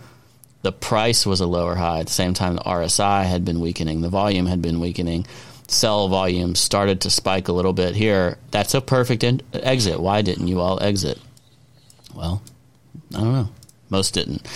[0.61, 4.01] the price was a lower high at the same time the RSI had been weakening,
[4.01, 5.25] the volume had been weakening,
[5.67, 8.37] sell volume started to spike a little bit here.
[8.51, 9.99] That's a perfect in- exit.
[9.99, 11.19] Why didn't you all exit?
[12.15, 12.41] Well,
[13.13, 13.49] I don't know.
[13.89, 14.47] Most didn't.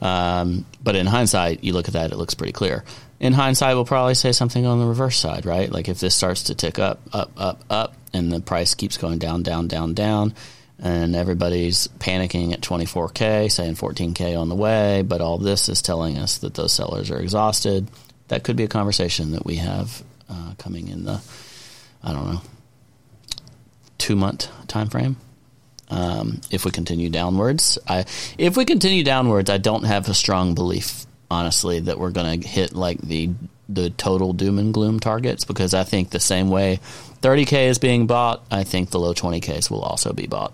[0.00, 2.84] Um, but in hindsight, you look at that, it looks pretty clear.
[3.18, 5.70] In hindsight, we'll probably say something on the reverse side, right?
[5.70, 9.18] Like if this starts to tick up, up, up, up, and the price keeps going
[9.18, 10.34] down, down, down, down,
[10.78, 16.16] and everybody's panicking at 24K, saying 14K on the way, but all this is telling
[16.16, 17.88] us that those sellers are exhausted.
[18.28, 21.20] That could be a conversation that we have uh, coming in the,
[22.02, 22.42] I don't know,
[23.98, 25.16] two month time frame.
[25.88, 28.04] Um, if we continue downwards, I
[28.38, 32.48] if we continue downwards, I don't have a strong belief, honestly, that we're going to
[32.48, 33.30] hit like the
[33.68, 36.80] the total doom and gloom targets because I think the same way
[37.22, 40.52] 30k is being bought, I think the low 20ks will also be bought.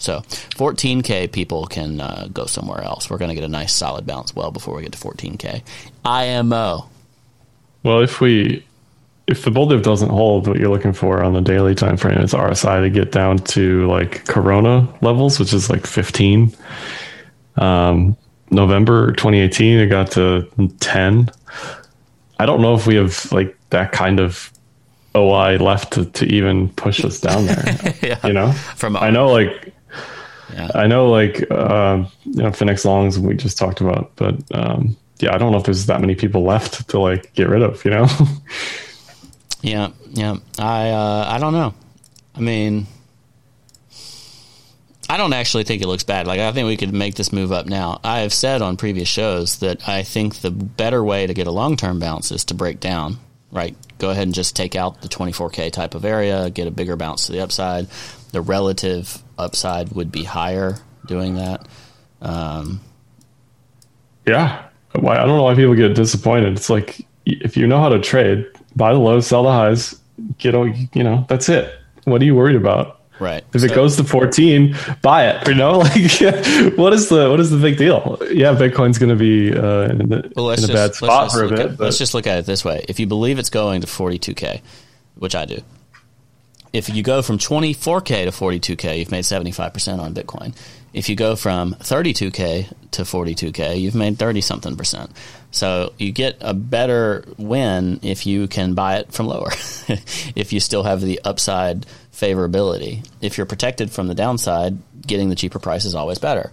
[0.00, 3.10] So 14K people can uh, go somewhere else.
[3.10, 5.62] We're going to get a nice solid bounce well before we get to 14K.
[6.04, 6.88] IMO.
[7.82, 8.64] Well, if we
[9.30, 12.18] if the bull dip doesn't hold, what you're looking for on the daily time frame
[12.18, 16.54] is RSI to get down to like Corona levels, which is like 15.
[17.56, 18.16] Um,
[18.50, 21.30] November 2018, it got to 10.
[22.40, 24.52] I don't know if we have like that kind of
[25.16, 27.94] OI left to, to even push us down there.
[28.02, 28.26] yeah.
[28.26, 29.72] You know, from I know like
[30.52, 30.70] Yeah.
[30.74, 35.32] I know, like uh, you know, Finex Longs we just talked about, but um, yeah,
[35.32, 37.84] I don't know if there's that many people left to like get rid of.
[37.84, 38.08] You know.
[39.62, 40.36] Yeah, yeah.
[40.58, 41.74] I uh, I don't know.
[42.34, 42.86] I mean,
[45.08, 46.26] I don't actually think it looks bad.
[46.26, 48.00] Like I think we could make this move up now.
[48.04, 51.50] I have said on previous shows that I think the better way to get a
[51.50, 53.18] long term bounce is to break down.
[53.52, 56.94] Right, go ahead and just take out the 24k type of area, get a bigger
[56.94, 57.88] bounce to the upside.
[58.30, 61.66] The relative upside would be higher doing that.
[62.22, 62.80] Um,
[64.24, 66.52] yeah, I don't know why people get disappointed.
[66.52, 69.98] It's like if you know how to trade, buy the lows, sell the highs,
[70.38, 71.24] get all you know.
[71.28, 71.74] That's it.
[72.04, 72.98] What are you worried about?
[73.20, 73.44] right.
[73.52, 75.46] If it goes to 14, buy it.
[75.46, 75.92] You know, like
[76.76, 78.18] what is the what is the big deal?
[78.30, 81.32] Yeah, Bitcoin's going to be uh, in, the, Well, in a just, bad let's spot
[81.32, 81.58] for a bit.
[81.60, 83.86] at- but let's just look at it this way: if you believe it's going to
[83.86, 84.62] 42k,
[85.16, 85.60] which I do,
[86.72, 90.54] if you go from 24k to 42k, you've made 75% on Bitcoin.
[90.92, 95.10] If you go from 32k to 42k, you've made 30 something percent.
[95.50, 99.50] So you get a better win if you can buy it from lower.
[100.36, 103.06] if you still have the upside favorability.
[103.20, 106.52] If you're protected from the downside, getting the cheaper price is always better.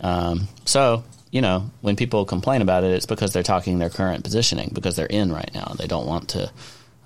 [0.00, 4.24] Um, so, you know, when people complain about it, it's because they're talking their current
[4.24, 5.74] positioning because they're in right now.
[5.78, 6.50] They don't want to.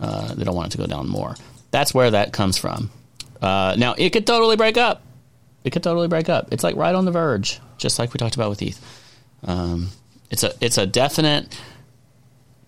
[0.00, 1.34] Uh, they don't want it to go down more.
[1.70, 2.90] That's where that comes from.
[3.42, 5.02] Uh, now it could totally break up.
[5.64, 6.52] It could totally break up.
[6.52, 8.80] It's like right on the verge, just like we talked about with ETH.
[9.44, 9.88] Um,
[10.30, 11.58] it's a it's a definite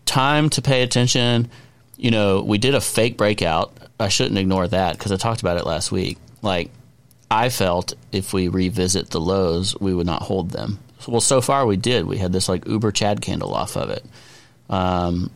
[0.07, 1.51] time to pay attention.
[1.96, 3.73] You know, we did a fake breakout.
[3.99, 6.18] I shouldn't ignore that because I talked about it last week.
[6.42, 6.70] Like
[7.31, 10.79] I felt if we revisit the lows, we would not hold them.
[11.07, 12.07] Well, so far we did.
[12.07, 14.05] We had this like Uber Chad candle off of it.
[14.68, 15.31] Um,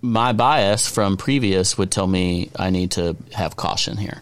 [0.00, 4.20] my bias from previous would tell me I need to have caution here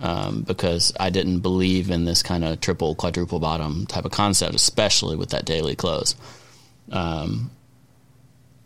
[0.00, 4.54] um, because I didn't believe in this kind of triple, quadruple bottom type of concept,
[4.54, 6.14] especially with that daily close.
[6.90, 7.50] Um,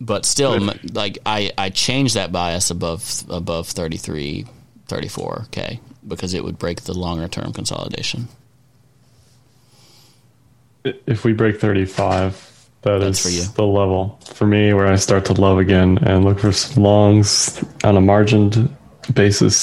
[0.00, 4.46] but still, m- like I, I changed that bias above above 33,
[4.88, 8.28] 34k because it would break the longer term consolidation.
[10.84, 15.34] if we break 35, that That's is the level for me where I start to
[15.34, 18.71] love again and look for some longs on a margined
[19.14, 19.56] basis.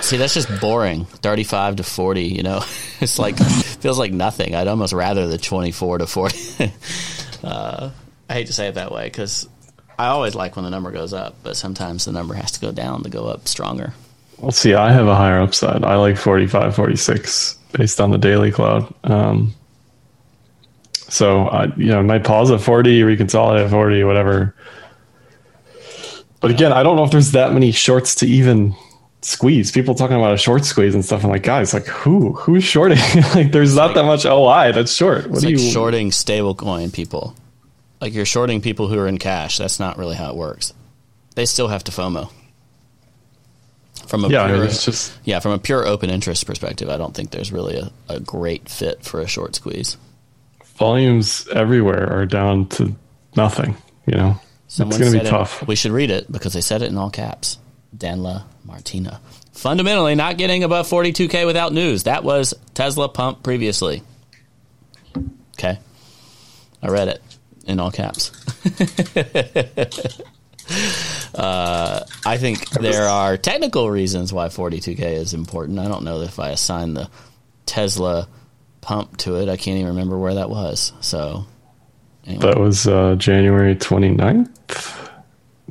[0.00, 1.04] See, that's just boring.
[1.04, 2.58] Thirty-five to forty, you know,
[3.00, 4.54] it's like feels like nothing.
[4.54, 6.38] I'd almost rather the twenty-four to forty.
[7.44, 7.90] uh,
[8.28, 9.48] I hate to say it that way because
[9.98, 12.72] I always like when the number goes up, but sometimes the number has to go
[12.72, 13.92] down to go up stronger.
[14.38, 15.84] Well, see, I have a higher upside.
[15.84, 18.92] I like 45, 46 based on the daily cloud.
[19.04, 19.52] Um,
[21.10, 24.54] so, I, you know, might pause at 40, reconsolidate at 40, whatever.
[26.40, 28.74] But again, I don't know if there's that many shorts to even
[29.22, 29.70] squeeze.
[29.70, 31.24] People talking about a short squeeze and stuff.
[31.24, 32.98] I'm like, guys, like who who's shorting?
[33.34, 35.26] like, there's not that much OI that's short.
[35.26, 37.36] What It's like you shorting stablecoin people.
[38.00, 39.58] Like you're shorting people who are in cash.
[39.58, 40.72] That's not really how it works.
[41.34, 42.30] They still have to FOMO.
[44.06, 47.14] From a Yeah, pure, it's just yeah, from a pure open interest perspective, I don't
[47.14, 49.96] think there's really a, a great fit for a short squeeze.
[50.76, 52.96] volumes everywhere are down to
[53.36, 53.76] nothing.
[54.06, 54.40] You know,
[54.70, 55.66] Someone it's going to said be it- tough.
[55.66, 57.58] We should read it because they said it in all caps.
[57.96, 59.20] Danla Martina.
[59.52, 62.04] Fundamentally, not getting above 42K without news.
[62.04, 64.04] That was Tesla pump previously.
[65.58, 65.76] Okay.
[66.80, 67.20] I read it
[67.66, 68.30] in all caps.
[71.34, 75.80] uh, I think there are technical reasons why 42K is important.
[75.80, 77.10] I don't know if I assign the
[77.66, 78.28] Tesla
[78.82, 79.48] pump to it.
[79.48, 80.92] I can't even remember where that was.
[81.00, 81.44] So,
[82.26, 82.40] anyway.
[82.42, 85.08] That was uh, January 29th.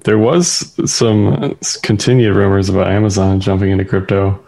[0.03, 4.43] There was some continued rumors about Amazon jumping into crypto.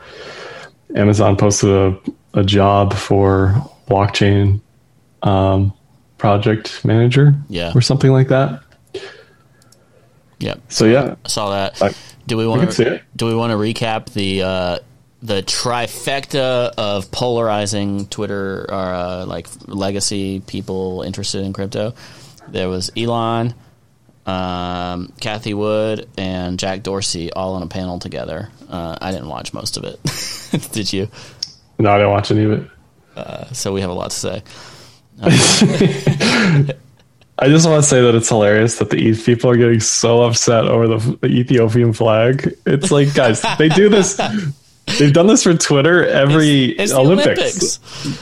[0.96, 2.00] Amazon posted a,
[2.34, 3.54] a job for
[3.88, 4.62] blockchain
[5.24, 5.74] um,
[6.18, 7.72] project manager Yeah.
[7.76, 8.62] or something like that.
[10.40, 10.62] Yep.
[10.70, 11.82] So, yeah, I saw that.
[11.82, 11.94] I-
[12.28, 14.80] do we want to do we want to recap the uh,
[15.22, 21.94] the trifecta of polarizing Twitter or uh, like legacy people interested in crypto?
[22.48, 23.54] There was Elon,
[24.26, 28.50] um, Cathie Wood, and Jack Dorsey all on a panel together.
[28.70, 30.00] Uh, I didn't watch most of it.
[30.72, 31.10] Did you?
[31.78, 32.70] no, I didn't watch any of it.
[33.54, 34.44] So we have a lot to say.
[35.24, 35.30] I
[37.48, 40.66] just want to say that it's hilarious that the ETH people are getting so upset
[40.66, 42.56] over the, the Ethiopian flag.
[42.66, 44.20] It's like, guys, they do this.
[45.00, 47.78] They've done this for Twitter every It's the Olympics.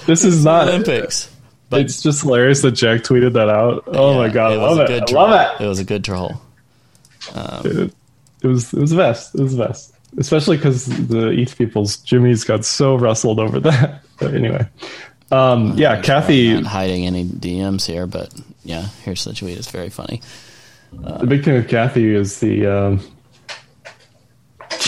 [0.05, 1.33] This is not Olympics.
[1.69, 3.83] But It's just hilarious that Jack tweeted that out.
[3.87, 4.89] Oh my god, I love it!
[4.89, 5.29] I troll.
[5.29, 6.41] love It was a good troll.
[7.35, 7.93] it.
[8.41, 9.35] It was it was the best.
[9.35, 9.93] It was the best.
[10.17, 14.03] especially because the ETH people's Jimmy's got so wrestled over that.
[14.19, 14.67] But anyway,
[15.31, 16.53] um, yeah, Cathie.
[16.55, 18.33] Not hiding any DMs here, but
[18.65, 19.57] yeah, here's the tweet.
[19.57, 20.21] It's very funny.
[20.91, 22.99] the big thing with Cathie is the um,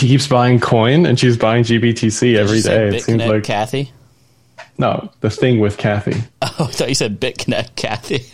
[0.02, 2.96] she keeps buying coin and she's buying GBTC every say.
[2.96, 3.92] It seems like Cathie.
[4.78, 6.20] no, the thing with Cathie.
[6.42, 8.18] Oh, I thought you said BitConnect Kathy.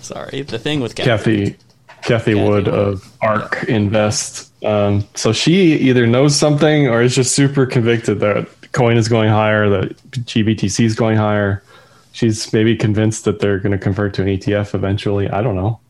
[0.00, 1.04] Sorry, the thing with Cathie.
[1.04, 1.56] Cathie
[2.02, 2.68] Cathie Wood Wood.
[2.68, 4.52] of ARK Invest.
[4.64, 9.30] Um, so she either knows something or is just super convicted that coin is going
[9.30, 11.64] higher, that GBTC is going higher.
[12.12, 15.28] She's maybe convinced that they're going to convert to an ETF eventually.
[15.28, 15.80] I don't know.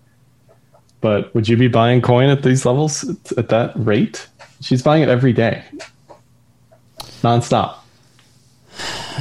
[1.04, 4.26] But would you be buying coin at these levels at- at that rate?
[4.62, 5.62] She's buying it every day,
[7.22, 7.74] nonstop.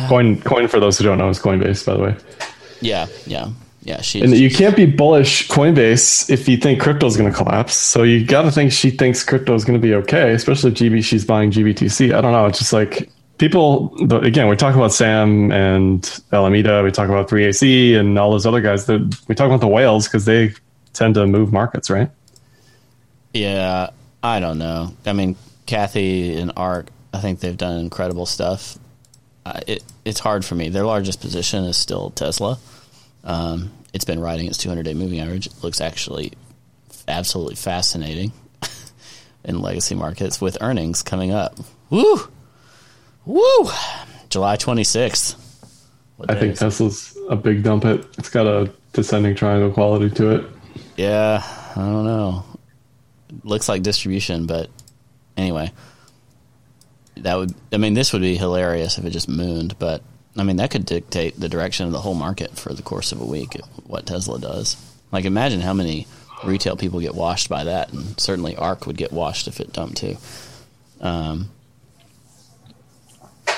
[0.07, 2.15] Coin, coin for those who don't know is Coinbase, by the way.
[2.79, 3.49] Yeah, yeah,
[3.83, 3.99] yeah.
[3.99, 4.21] She.
[4.21, 7.75] And you can't be bullish Coinbase if you think crypto is going to collapse.
[7.75, 10.77] So you got to think she thinks crypto is going to be okay, especially if
[10.77, 12.15] GB she's buying GBTC.
[12.15, 12.45] I don't know.
[12.45, 13.93] It's just like people.
[14.23, 16.81] Again, we talk about Sam and Alameda.
[16.81, 18.85] We talk about 3AC and all those other guys.
[18.85, 20.53] That we talk about the whales because they
[20.93, 22.09] tend to move markets, right?
[23.33, 23.89] Yeah,
[24.21, 24.93] I don't know.
[25.05, 28.77] I mean, Cathie and Ark, I think they've done incredible stuff.
[29.45, 30.69] Uh, it it's hard for me.
[30.69, 32.57] Their largest position is still Tesla.
[33.23, 35.47] Um, it's been riding its 200 day moving average.
[35.47, 36.33] It looks actually
[37.07, 38.31] absolutely fascinating
[39.43, 41.57] in legacy markets with earnings coming up.
[41.89, 42.19] Woo,
[43.25, 43.69] woo,
[44.29, 45.35] July 26th.
[46.17, 46.57] What I think?
[46.57, 48.05] Tesla's a big dump it.
[48.17, 50.45] It's got a descending triangle quality to it.
[50.95, 51.41] Yeah,
[51.75, 52.45] I don't know.
[53.43, 54.69] Looks like distribution, but
[55.35, 55.71] anyway,
[57.17, 57.53] that would.
[57.71, 60.03] I mean, this would be hilarious if it just mooned, but
[60.37, 63.21] I mean, that could dictate the direction of the whole market for the course of
[63.21, 63.59] a week.
[63.87, 64.77] What Tesla does,
[65.11, 66.07] like, imagine how many
[66.43, 69.97] retail people get washed by that, and certainly ARK would get washed if it dumped
[69.97, 70.17] too.
[71.01, 71.49] Um,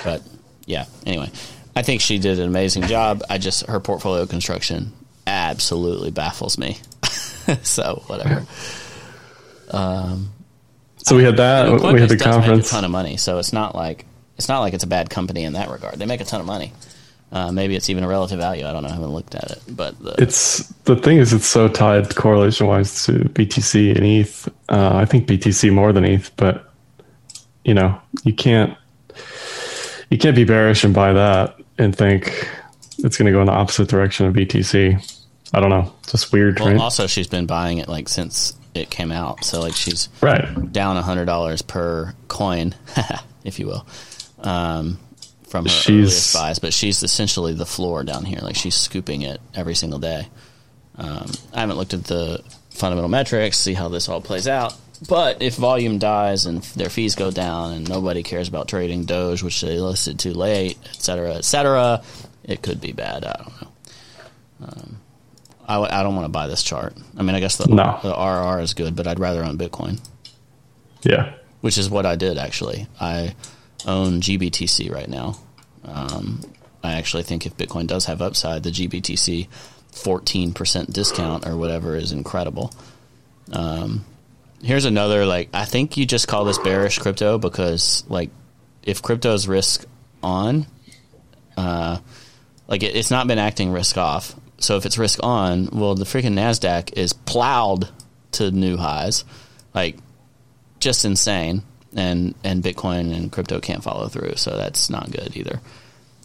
[0.04, 0.21] but
[0.65, 1.30] yeah, anyway,
[1.76, 3.24] I think she did an amazing job.
[3.30, 4.93] I just her portfolio construction
[5.28, 6.78] absolutely baffles me.
[7.64, 8.46] so whatever.
[11.06, 11.72] So we had that.
[11.72, 12.68] We had the conference.
[12.68, 14.06] a ton of money, so it's not like
[14.38, 16.00] it's not like it's a bad company in that regard.
[16.00, 16.74] They make a ton of money.
[17.32, 18.66] Uh, maybe it's even a relative value.
[18.66, 18.90] I don't know.
[18.90, 22.66] I haven't looked at it, but the, It's the thing is it's so tied correlation
[22.66, 24.48] wise to BTC and ETH.
[24.70, 26.72] Uh, I think BTC more than ETH, but
[27.64, 28.76] you know you can't
[30.10, 32.50] you can't be bearish and buy that and think
[33.00, 35.25] it's going to go in the opposite direction of BTC.
[35.54, 36.78] I don't know, It's just weird, well, right?
[36.80, 39.44] also she's been buying it like since it came out.
[39.46, 40.72] So like she's right.
[40.74, 42.76] down a hundred dollars per coin,
[43.46, 43.86] if you will,
[44.40, 45.00] um,
[45.48, 46.60] from her She's- earliest buys.
[46.60, 48.40] But she's essentially the floor down here.
[48.42, 50.28] Like she's scooping it every single day.
[50.98, 54.74] Um, I haven't looked at the fundamental metrics, see how this all plays out.
[55.10, 59.44] But if volume dies and their fees go down and nobody cares about trading Doge,
[59.44, 62.02] which they listed too late, et cetera, et cetera,
[62.46, 63.26] it could be bad.
[63.26, 63.68] I don't know.
[64.68, 64.98] Um,
[65.67, 66.95] I, I don't want to buy this chart.
[67.17, 67.99] I mean, I guess the, No.
[68.04, 69.99] the RR is good, but I'd rather own Bitcoin
[71.04, 71.34] Yeah.
[71.62, 72.88] which is what I did actually.
[73.01, 73.36] I
[73.86, 75.38] own GBTC right now.
[75.84, 76.41] Um,
[76.84, 79.47] I actually think if Bitcoin does have upside, the GBTC
[79.91, 82.71] 14% discount or whatever is incredible.
[83.51, 84.06] Um,
[84.63, 88.30] here's another like I think you just call this bearish crypto because like
[88.84, 89.86] if crypto's risk
[90.21, 90.65] on,
[91.58, 91.97] uh,
[92.67, 94.36] like it, it's not been acting risk off.
[94.58, 97.89] So if it's risk on, well, the freaking Nasdaq is plowed
[98.34, 99.26] to new highs,
[99.74, 99.98] like
[100.80, 101.63] just insane.
[101.98, 105.62] And and Bitcoin and crypto can't follow through, so that's not good either.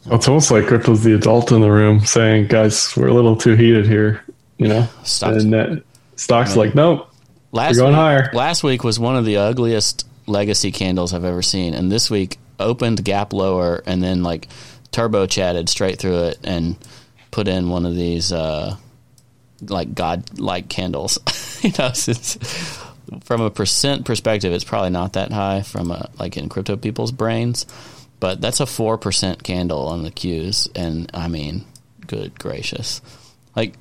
[0.07, 3.55] It's almost like crypto's the adult in the room saying, "Guys, we're a little too
[3.55, 4.25] heated here."
[4.59, 5.77] You know, Stocks- and uh,
[6.17, 7.09] stocks like, nope.
[7.53, 8.31] Last We're going week, higher.
[8.33, 12.39] Last week was one of the ugliest legacy candles I've ever seen, and this week
[12.59, 14.49] opened gap lower and then like
[14.93, 16.77] turbo chatted straight through it and
[17.31, 18.77] put in one of these uh,
[19.63, 21.19] like god like candles.
[21.63, 21.93] you know,
[23.25, 27.13] from a percent perspective, it's probably not that high from a, like in crypto people's
[27.13, 27.67] brains,
[28.21, 31.65] but that's a four percent candle on the Qs, and I mean,
[32.07, 33.01] good gracious,
[33.57, 33.75] like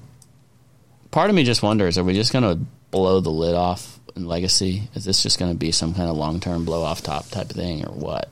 [1.12, 4.28] part of me just wonders: Are we just going to blow the lid off in
[4.28, 4.90] legacy?
[4.96, 7.50] Is this just going to be some kind of long term blow off top type
[7.50, 8.30] of thing, or what?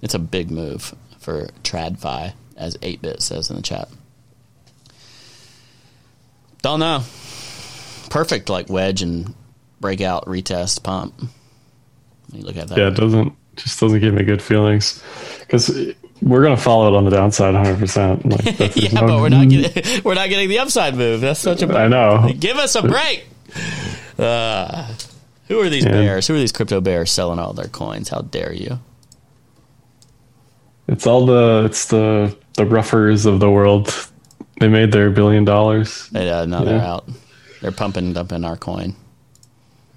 [0.00, 3.88] It's a big move for TradFi, as eight bit says in the chat.
[6.62, 7.02] Don't know.
[8.10, 9.34] Perfect, like wedge and
[9.80, 11.14] breakout, retest, pump.
[12.32, 15.02] You look at that, Yeah, it doesn't just doesn't give me good feelings
[15.40, 15.68] because
[16.22, 17.78] we're gonna follow it on the downside 100.
[17.78, 21.20] percent Like, that's- yeah, no- but we're not getting we're not getting the upside move.
[21.20, 22.30] That's such a I know.
[22.38, 23.26] Give us a break.
[24.18, 24.86] Uh,
[25.48, 26.26] Who are these And- bears?
[26.26, 28.08] Who are these crypto bears selling all their coins?
[28.08, 28.78] How dare you?
[30.88, 33.88] It's all the it's the the Ruffers of the world.
[34.60, 36.08] They made their billion dollars.
[36.10, 37.08] They, uh, no, they're out.
[37.60, 38.94] They're pumping and dumping our coin.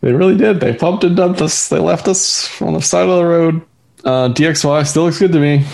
[0.02, 0.60] They really did.
[0.60, 1.70] They pumped and dumped us.
[1.70, 3.62] They left us on the side of the road.
[4.04, 5.66] Uh, DXY still looks good to me.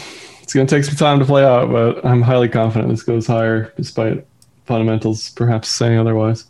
[0.41, 3.27] It's going to take some time to play out, but I'm highly confident this goes
[3.27, 4.25] higher, despite
[4.65, 6.45] fundamentals perhaps saying otherwise.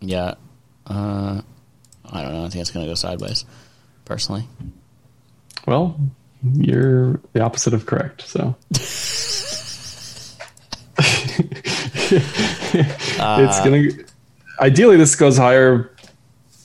[0.00, 0.34] Yeah.
[0.86, 1.40] Uh,
[2.10, 2.44] I don't know.
[2.44, 3.44] I think it's going to go sideways,
[4.04, 4.46] personally.
[5.66, 5.98] Well,
[6.54, 8.22] you're the opposite of correct.
[8.28, 8.54] So
[12.10, 13.88] it's gonna.
[14.60, 15.90] Ideally, this goes higher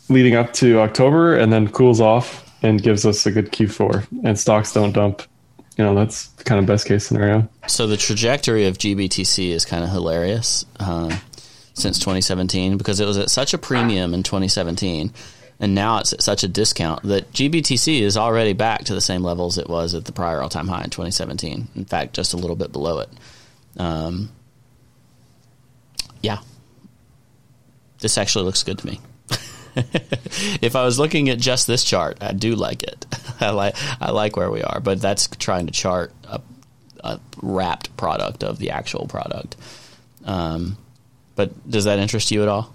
[0.09, 4.07] leading up to October, and then cools off and gives us a good Q4.
[4.23, 5.21] And stocks don't dump.
[5.77, 7.47] You know, that's kind of best case scenario.
[7.67, 11.17] So the trajectory of GBTC is kind of hilarious uh,
[11.73, 15.11] since 2017 because it was at such a premium in 2017,
[15.59, 19.23] and now it's at such a discount that GBTC is already back to the same
[19.23, 21.67] levels it was at the prior all-time high in 2017.
[21.75, 23.09] In fact, just a little bit below it.
[23.77, 24.29] Um,
[26.23, 26.39] yeah,
[27.99, 28.99] this actually looks good to me.
[30.61, 33.05] if I was looking at just this chart, I do like it.
[33.39, 36.41] I like I like where we are, but that's trying to chart a,
[37.03, 39.55] a wrapped product of the actual product.
[40.25, 40.77] Um,
[41.35, 42.73] but does that interest you at all?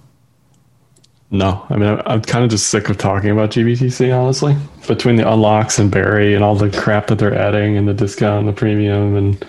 [1.30, 4.56] No, I mean, I'm, I'm kind of just sick of talking about GBTC, honestly.
[4.86, 8.40] Between the unlocks and Barry and all the crap that they're adding and the discount
[8.40, 9.44] and the premium and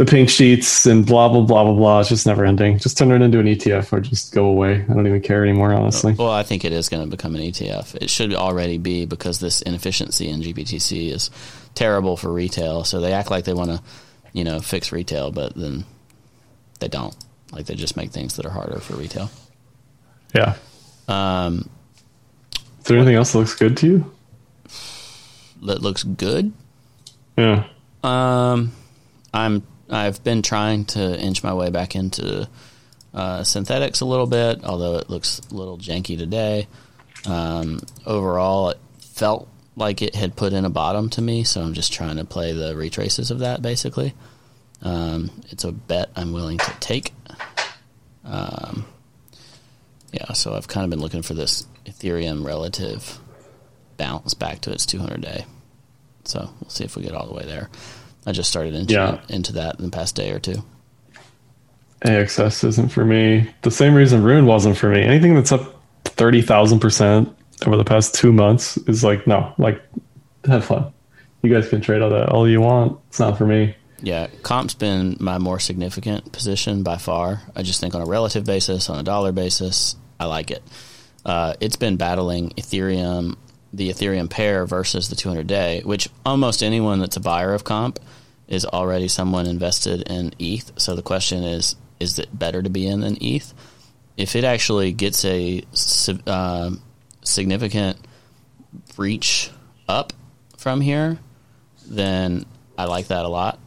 [0.00, 2.00] the pink sheets and blah, blah, blah, blah, blah.
[2.00, 2.78] It's just never ending.
[2.78, 4.76] Just turn it into an ETF or just go away.
[4.76, 6.14] I don't even care anymore, honestly.
[6.14, 7.96] Well, I think it is going to become an ETF.
[7.96, 11.30] It should already be because this inefficiency in GBTC is
[11.74, 12.82] terrible for retail.
[12.84, 13.82] So they act like they want to,
[14.32, 15.84] you know, fix retail, but then
[16.78, 17.14] they don't.
[17.52, 19.30] Like they just make things that are harder for retail.
[20.34, 20.56] Yeah.
[21.08, 21.68] Um,
[22.78, 24.12] Is there anything else that looks good to you?
[25.64, 26.54] that looks good.
[27.36, 27.64] Yeah.
[28.02, 28.72] Um,
[29.34, 32.48] I'm I've been trying to inch my way back into
[33.12, 36.68] uh, Synthetix a little bit, although it looks a little janky today.
[37.26, 41.74] Um, overall, it felt like it had put in a bottom to me, so I'm
[41.74, 43.62] just trying to play the retraces of that.
[43.62, 44.14] Basically,
[44.82, 47.12] um, it's a bet I'm willing to take.
[48.24, 48.86] Um,
[50.12, 53.18] yeah, so I've kind of been looking for this Ethereum relative
[53.96, 55.44] bounce back to its 200 day.
[56.24, 57.68] So we'll see if we get all the way there.
[58.26, 59.20] I just started into, Yeah.
[59.28, 60.62] into that in the past day or two.
[62.04, 63.48] AXS isn't for me.
[63.62, 65.02] The same reason Rune wasn't for me.
[65.02, 67.30] Anything that's up 30,000%
[67.66, 69.82] over the past two months is like, no, like,
[70.46, 70.92] have fun.
[71.42, 72.98] You guys can trade all that all you want.
[73.08, 73.74] It's not for me.
[74.02, 77.42] Yeah, comp's been my more significant position by far.
[77.54, 80.62] I just think on a relative basis, on a dollar basis, I like it.
[81.24, 83.36] Uh, it's been battling Ethereum,
[83.72, 87.98] the Ethereum pair versus the 200 day, which almost anyone that's a buyer of comp
[88.48, 90.72] is already someone invested in ETH.
[90.76, 93.54] So the question is, is it better to be in than ETH?
[94.16, 95.62] If it actually gets a
[96.26, 96.70] uh,
[97.22, 97.98] significant
[98.96, 99.50] reach
[99.88, 100.12] up
[100.58, 101.18] from here,
[101.86, 102.44] then
[102.76, 103.58] I like that a lot.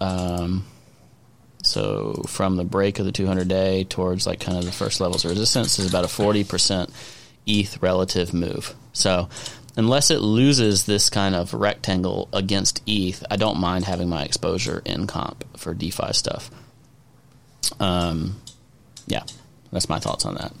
[0.00, 0.64] Um,
[1.62, 5.24] so from the break of the 200 day towards like kind of the first levels
[5.24, 6.90] of resistance is about a 40%
[7.50, 8.74] ETH relative move.
[8.92, 9.28] So
[9.76, 14.82] unless it loses this kind of rectangle against ETH, I don't mind having my exposure
[14.84, 16.50] in comp for DeFi stuff.
[17.78, 18.40] Um,
[19.06, 19.22] yeah,
[19.72, 20.52] that's my thoughts on that.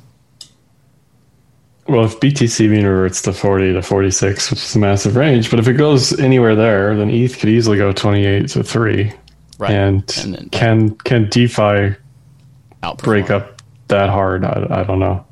[1.88, 5.58] Well, if BTC mean reverts to 40 to 46, which is a massive range, but
[5.58, 9.12] if it goes anywhere there, then ETH could easily go 28 to 3.
[9.58, 9.70] Right.
[9.72, 11.96] And, And then- can can DeFi
[12.98, 14.44] break up that hard?
[14.44, 15.26] I, I don't know.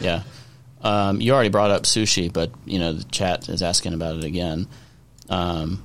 [0.00, 0.22] Yeah.
[0.82, 4.24] Um, you already brought up sushi, but you know the chat is asking about it
[4.24, 4.66] again.
[5.28, 5.84] Um,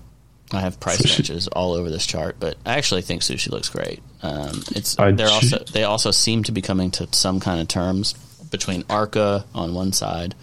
[0.52, 1.18] I have price Sushi.
[1.20, 4.02] ranges all over this chart, but I actually think sushi looks great.
[4.22, 7.60] Um, it's I they're ju- also they also seem to be coming to some kind
[7.62, 8.14] of terms
[8.52, 10.36] between Arca on one side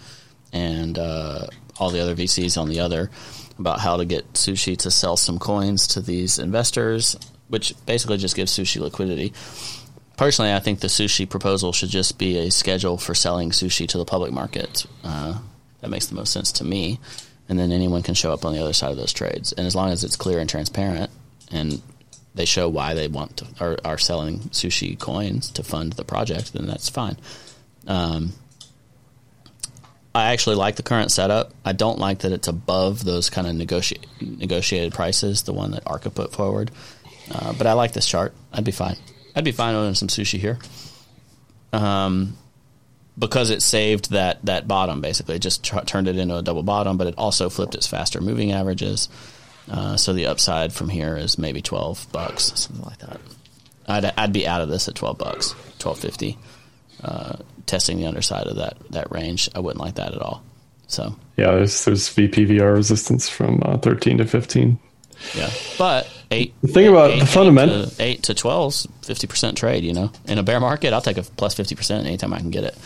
[0.51, 1.47] and uh,
[1.79, 3.09] all the other VCs on the other
[3.57, 7.15] about how to get sushi to sell some coins to these investors,
[7.47, 9.33] which basically just gives sushi liquidity.
[10.17, 13.97] Personally, I think the sushi proposal should just be a schedule for selling sushi to
[13.97, 14.85] the public market.
[15.03, 15.39] Uh,
[15.81, 16.99] that makes the most sense to me.
[17.49, 19.51] And then anyone can show up on the other side of those trades.
[19.53, 21.11] And as long as it's clear and transparent
[21.51, 21.81] and
[22.35, 26.53] they show why they want to are, are selling sushi coins to fund the project,
[26.53, 27.17] then that's fine.
[27.87, 28.33] Um,
[30.15, 31.51] I actually like the current setup.
[31.65, 35.83] I don't like that it's above those kind of negoti- negotiated prices, the one that
[35.87, 36.71] Arca put forward.
[37.31, 38.33] Uh, but I like this chart.
[38.53, 38.97] I'd be fine.
[39.35, 40.59] I'd be fine owning some sushi here.
[41.71, 42.37] Um,
[43.17, 46.63] because it saved that that bottom basically, it just tr- turned it into a double
[46.63, 49.09] bottom, but it also flipped its faster moving averages.
[49.69, 53.19] Uh, so the upside from here is maybe twelve bucks, something like that.
[53.87, 56.37] I'd I'd be out of this at twelve bucks, twelve fifty.
[57.03, 60.43] Uh, testing the underside of that that range, I wouldn't like that at all.
[60.87, 64.79] So Yeah, there's there's VPVR resistance from uh, 13 to 15.
[65.35, 66.53] Yeah, but eight.
[66.61, 69.83] The thing about eight- the to- eight to twelve, fifty percent trade.
[69.83, 72.51] You know, in a bear market, I'll take a plus fifty percent anytime I can
[72.51, 72.77] get it.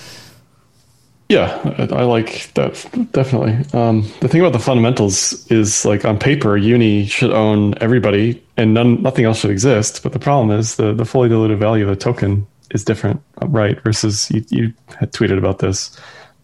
[1.29, 2.73] Yeah, I, I like that
[3.11, 3.57] definitely.
[3.77, 8.73] Um, the thing about the fundamentals is like on paper, Uni should own everybody, and
[8.73, 10.03] none nothing else should exist.
[10.03, 13.81] But the problem is the the fully diluted value of the token is different, right?
[13.83, 15.97] Versus you, you had tweeted about this.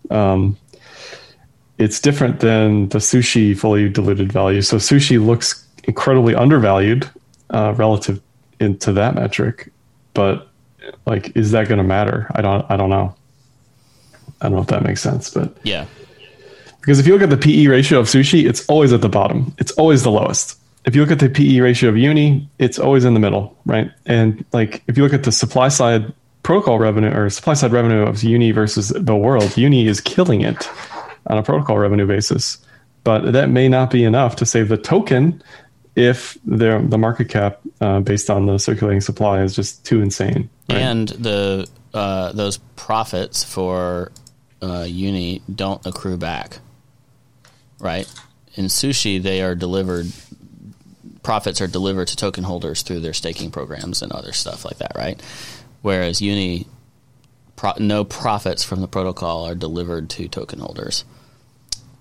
[0.09, 0.57] Um,
[1.77, 4.61] it's different than the sushi fully diluted value.
[4.61, 7.09] So sushi looks incredibly undervalued
[7.49, 8.21] uh, relative
[8.59, 9.71] into that metric,
[10.13, 10.49] but
[11.05, 12.27] like, is that going to matter?
[12.35, 12.65] I don't.
[12.69, 13.15] I don't know.
[14.41, 15.85] I don't know if that makes sense, but Yeah,
[16.83, 19.55] because if you look at the PE ratio of sushi, it's always at the bottom.
[19.57, 20.59] It's always the lowest.
[20.85, 23.89] If you look at the PE ratio of uni, it's always in the middle, right?
[24.05, 26.11] And like if you look at the supply side
[26.43, 30.69] protocol revenue or supply side revenue of uni versus the world, uni is killing it
[31.27, 32.57] on a protocol revenue basis.
[33.05, 35.41] But that may not be enough to save the token
[35.95, 40.49] if the market cap uh, based on the circulating supply is just too insane.
[40.69, 40.79] right?
[40.79, 44.11] and the uh, those profits for
[44.61, 46.59] uh, uni don't accrue back,
[47.79, 48.11] right?
[48.55, 50.07] In sushi, they are delivered.
[51.21, 54.93] Profits are delivered to token holders through their staking programs and other stuff like that,
[54.95, 55.21] right?
[55.81, 56.67] Whereas uni,
[57.55, 61.05] pro- no profits from the protocol are delivered to token holders.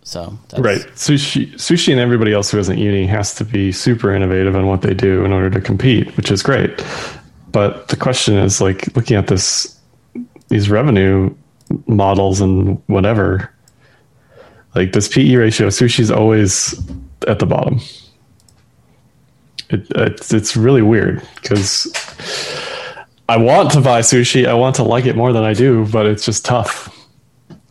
[0.02, 0.80] So Right.
[0.94, 4.82] Sushi, sushi, and everybody else who isn't uni has to be super innovative in what
[4.82, 6.84] they do in order to compete, which is great.
[7.52, 9.78] But the question is, like, looking at this,
[10.48, 11.34] these revenue
[11.86, 13.52] models and whatever,
[14.74, 16.74] like this PE ratio, sushi's always
[17.28, 17.80] at the bottom.
[19.70, 21.86] It, it's it's really weird because
[23.28, 26.06] I want to buy sushi, I want to like it more than I do, but
[26.06, 27.01] it's just tough.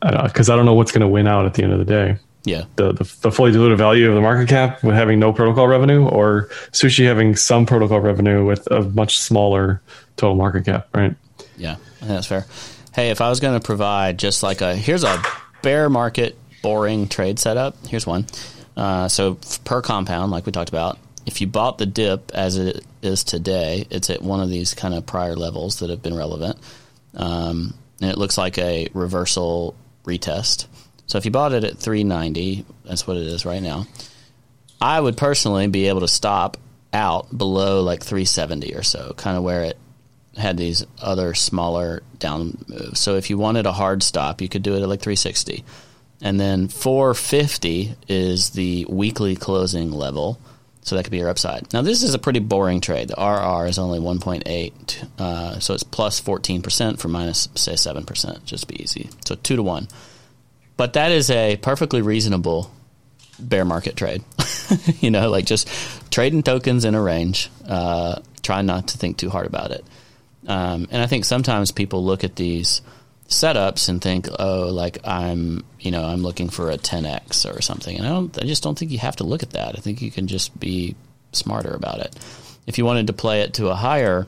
[0.02, 2.18] Because I don't know what's going to win out at the end of the day
[2.44, 5.68] yeah, the, the, the fully diluted value of the market cap with having no protocol
[5.68, 9.82] revenue or sushi having some protocol revenue with a much smaller
[10.18, 11.16] total market cap right
[11.58, 12.46] Yeah, I think that's fair.
[12.94, 15.22] Hey, if I was going to provide just like a here's a
[15.62, 17.76] bear market boring trade setup.
[17.88, 18.26] Here's one.
[18.76, 22.84] Uh, so per compound, like we talked about, if you bought the dip as it
[23.04, 26.58] is today, it's at one of these kind of prior levels that have been relevant,
[27.16, 30.68] um, and it looks like a reversal retest.
[31.08, 33.86] So if you bought it at 390, that's what it is right now.
[34.80, 36.58] I would personally be able to stop
[36.94, 39.78] out below like 370 or so, kind of where it
[40.38, 43.00] had these other smaller down moves.
[43.00, 45.64] So if you wanted a hard stop, you could do it at like 360.
[46.22, 50.40] And then 450 is the weekly closing level.
[50.84, 51.72] So that could be your upside.
[51.74, 53.10] Now, this is a pretty boring trade.
[53.10, 55.20] The RR is only 1.8.
[55.20, 58.46] Uh, so it's plus 14% for minus, say, 7%.
[58.46, 59.10] Just be easy.
[59.26, 59.88] So 2 to 1.
[60.78, 62.72] But that is a perfectly reasonable
[63.40, 64.24] bear market trade.
[65.02, 65.70] you know, like just
[66.10, 67.52] trading tokens in a range.
[67.68, 69.86] Uh, try not to think too hard about it.
[70.48, 72.82] Um, and I think sometimes people look at these
[73.32, 77.98] setups and think, oh, like I'm, you know, I'm looking for a 10x or something.
[77.98, 79.78] And I don't, I just don't think you have to look at that.
[79.78, 80.96] I think you can just be
[81.32, 82.16] smarter about it.
[82.68, 84.28] If you wanted to play it to a higher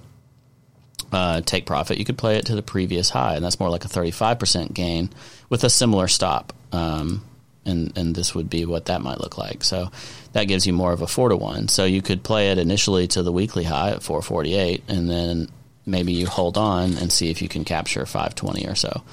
[1.11, 3.85] uh, take profit, you could play it to the previous high, and that's more like
[3.85, 5.09] a 35% gain
[5.49, 6.53] with a similar stop.
[6.71, 7.23] Um,
[7.65, 9.63] and, and this would be what that might look like.
[9.63, 9.89] So
[10.33, 11.69] that gives you more of a four to one.
[11.69, 15.49] So you could play it initially to the weekly high at 448, and then
[15.85, 19.03] maybe you hold on and see if you can capture 520 or so.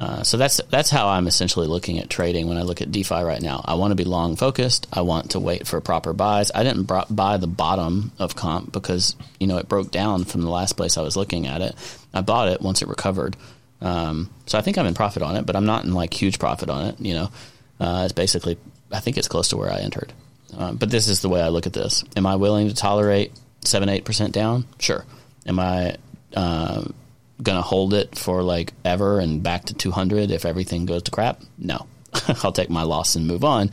[0.00, 3.22] Uh, so that's that's how I'm essentially looking at trading when I look at DeFi
[3.22, 3.60] right now.
[3.62, 4.86] I want to be long focused.
[4.90, 6.50] I want to wait for proper buys.
[6.54, 10.40] I didn't br- buy the bottom of comp because you know it broke down from
[10.40, 11.74] the last place I was looking at it.
[12.14, 13.36] I bought it once it recovered.
[13.82, 16.38] Um, so I think I'm in profit on it, but I'm not in like huge
[16.38, 17.00] profit on it.
[17.00, 17.30] You know,
[17.78, 18.56] uh, it's basically
[18.90, 20.14] I think it's close to where I entered.
[20.56, 22.04] Um, but this is the way I look at this.
[22.16, 23.32] Am I willing to tolerate
[23.64, 24.64] seven eight percent down?
[24.78, 25.04] Sure.
[25.46, 25.96] Am I
[26.34, 26.84] uh,
[27.42, 31.40] gonna hold it for like ever and back to 200 if everything goes to crap?
[31.58, 31.86] No,
[32.42, 33.70] I'll take my loss and move on.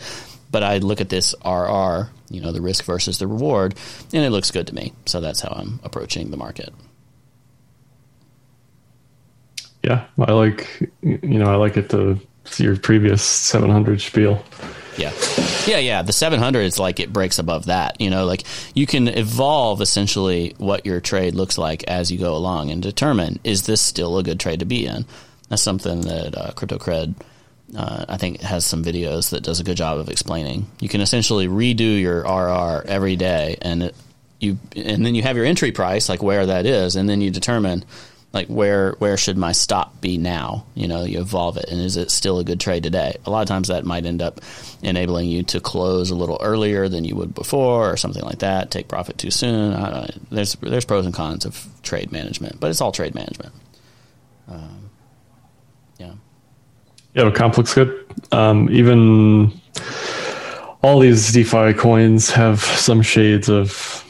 [0.49, 3.75] But I look at this RR, you know, the risk versus the reward,
[4.13, 4.93] and it looks good to me.
[5.05, 6.73] So that's how I'm approaching the market.
[9.87, 12.19] yeah i like you know i like it to
[12.57, 14.43] your previous 700 spiel
[14.97, 15.13] Yeah.
[15.67, 16.01] Yeah, yeah.
[16.01, 17.99] The 700 is like it breaks above that.
[18.01, 18.43] You know, like
[18.73, 23.39] you can evolve essentially what your trade looks like as you go along and determine
[23.43, 25.05] is this still a good trade to be in?
[25.49, 27.15] That's something that uh, CryptoCred,
[27.75, 30.67] uh, I think, has some videos that does a good job of explaining.
[30.81, 33.95] You can essentially redo your RR every day, and it,
[34.39, 37.31] you and then you have your entry price, like where that is, and then you
[37.31, 37.85] determine
[38.37, 40.63] like where where should my stop be now?
[40.75, 43.17] You know you evolve it and is it still a good trade today?
[43.25, 44.41] A lot of times that might end up
[44.83, 48.69] enabling you to close a little earlier than you would before or something like that
[48.69, 49.71] take profit too soon.
[50.29, 53.53] There's there's pros and cons of trade management but it's all trade management.
[54.47, 54.91] Um,
[55.97, 56.13] yeah.
[57.15, 58.05] Yeah the comp looks good.
[58.31, 59.59] Um, even
[60.83, 64.03] all these defi coins have some shades of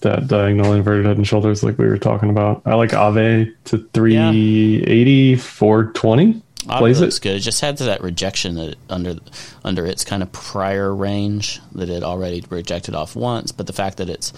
[0.00, 2.62] that diagonal inverted head and shoulders like we were talking about.
[2.64, 5.36] I like Aave to 380, yeah.
[5.36, 6.42] 420.
[6.66, 7.22] Plays looks it.
[7.22, 7.36] good.
[7.36, 9.16] It just had that rejection that under
[9.64, 13.96] under its kind of prior range that it already rejected off once, but the fact
[13.98, 14.32] that it's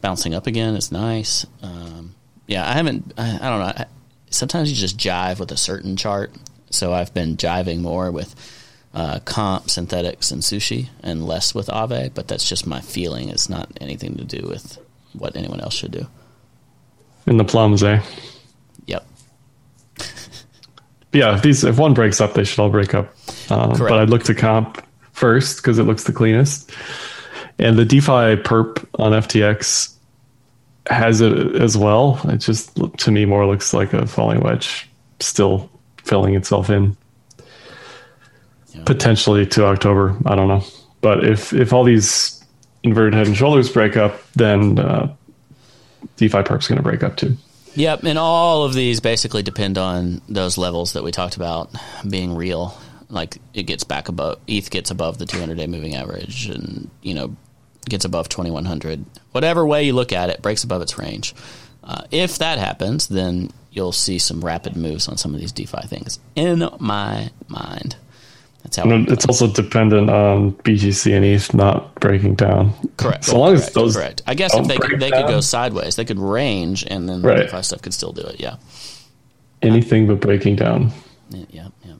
[0.00, 1.46] bouncing up again is nice.
[1.62, 2.14] Um,
[2.46, 3.12] yeah, I haven't.
[3.18, 3.72] I, I don't know.
[3.76, 3.86] I,
[4.30, 6.32] sometimes you just jive with a certain chart,
[6.70, 8.36] so I've been jiving more with
[8.92, 12.14] uh, comp, Synthetix, and sushi, and less with Aave.
[12.14, 13.30] But that's just my feeling.
[13.30, 14.78] It's not anything to do with
[15.14, 16.06] what anyone else should do.
[17.26, 18.02] In the plums, eh?
[18.86, 19.06] Yep.
[21.12, 23.14] yeah, if these if one breaks up, they should all break up.
[23.50, 26.70] Um, but I'd look to comp first because it looks the cleanest.
[27.58, 29.94] And the DeFi perp on FTX
[30.88, 32.20] has it as well.
[32.24, 34.88] It just to me more looks like a falling wedge,
[35.20, 35.70] still
[36.02, 36.96] filling itself in.
[38.74, 38.82] Yeah.
[38.84, 40.64] Potentially to October, I don't know.
[41.00, 42.33] But if if all these
[42.84, 45.14] inverted head and shoulders break up, then uh,
[46.16, 47.36] DeFi perp's going to break up too.
[47.74, 51.72] Yep, and all of these basically depend on those levels that we talked about
[52.08, 52.78] being real.
[53.08, 57.14] Like it gets back above ETH gets above the 200 day moving average, and you
[57.14, 57.34] know
[57.88, 59.04] gets above 2100.
[59.32, 61.34] Whatever way you look at it, breaks above its range.
[61.82, 65.86] Uh, if that happens, then you'll see some rapid moves on some of these DeFi
[65.86, 66.18] things.
[66.36, 67.96] In my mind.
[68.64, 72.72] That's how it's also dependent on BTC and ETH not breaking down.
[72.96, 73.24] Correct.
[73.26, 74.22] So long correct, as those correct.
[74.26, 77.20] I guess if they could, they down, could go sideways, they could range, and then
[77.20, 77.36] right.
[77.36, 78.40] the DeFi stuff could still do it.
[78.40, 78.56] Yeah.
[79.60, 80.92] Anything but breaking down.
[81.28, 81.68] Yeah, yeah.
[81.84, 81.94] yeah.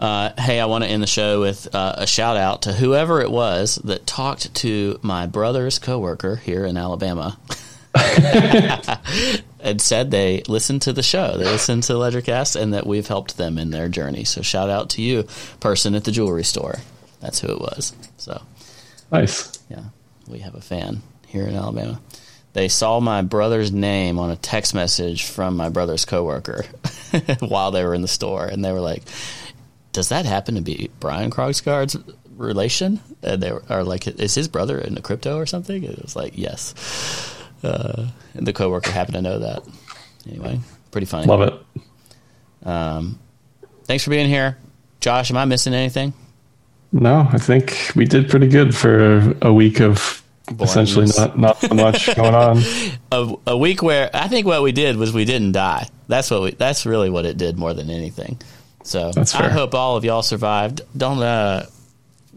[0.00, 3.20] Uh, hey, I want to end the show with uh, a shout out to whoever
[3.20, 7.38] it was that talked to my brother's coworker here in Alabama.
[9.62, 11.36] and said they listened to the show.
[11.36, 14.24] They listened to Ledgercast and that we've helped them in their journey.
[14.24, 15.26] So shout out to you,
[15.60, 16.78] person at the jewelry store.
[17.20, 17.94] That's who it was.
[18.16, 18.42] So
[19.10, 19.58] nice.
[19.70, 19.84] Yeah,
[20.26, 22.00] we have a fan here in Alabama.
[22.52, 26.64] They saw my brother's name on a text message from my brother's coworker
[27.40, 29.04] while they were in the store, and they were like,
[29.92, 31.96] "Does that happen to be Brian Krogsgard's
[32.36, 36.02] relation?" And they were are like, "Is his brother in the crypto or something?" It
[36.02, 36.74] was like, "Yes."
[37.62, 39.62] Uh, the coworker happened to know that.
[40.28, 40.60] Anyway,
[40.90, 41.26] pretty funny.
[41.26, 42.66] Love it.
[42.66, 43.18] Um,
[43.84, 44.58] thanks for being here,
[45.00, 45.30] Josh.
[45.30, 46.12] Am I missing anything?
[46.92, 50.22] No, I think we did pretty good for a week of
[50.60, 52.62] essentially not not so much going on.
[53.10, 55.88] A, a, week where I think what we did was we didn't die.
[56.08, 56.50] That's what we.
[56.52, 58.40] That's really what it did more than anything.
[58.84, 60.82] So I hope all of y'all survived.
[60.96, 61.66] Don't uh,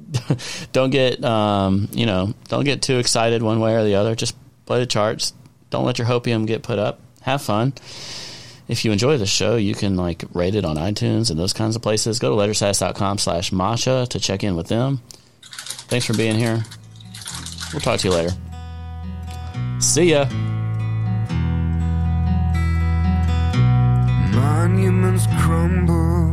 [0.71, 4.15] don't get um, you know don't get too excited one way or the other.
[4.15, 4.36] Just
[4.66, 5.34] play the charts.
[5.70, 6.99] Don't let your hopium get put up.
[7.22, 7.74] Have fun.
[8.68, 11.76] If you enjoy the show, you can like rate it on iTunes and those kinds
[11.76, 12.20] of places.
[12.20, 15.01] Go to ledgerstatus.com slash Masha to check in with them.
[15.88, 16.63] Thanks for being here.
[17.72, 18.32] We'll talk to you later.
[19.80, 20.26] See ya.
[24.32, 26.24] Monuments crumble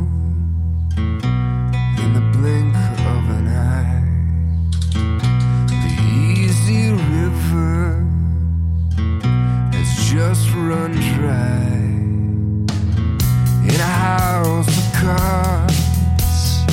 [10.73, 11.69] run dry
[13.69, 16.65] in a house of cards.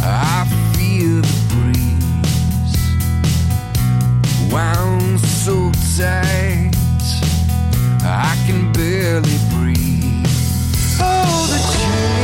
[0.00, 2.76] I feel the breeze
[4.52, 6.70] wound so tight
[8.04, 10.26] I can barely breathe.
[11.00, 12.15] Oh, the truth.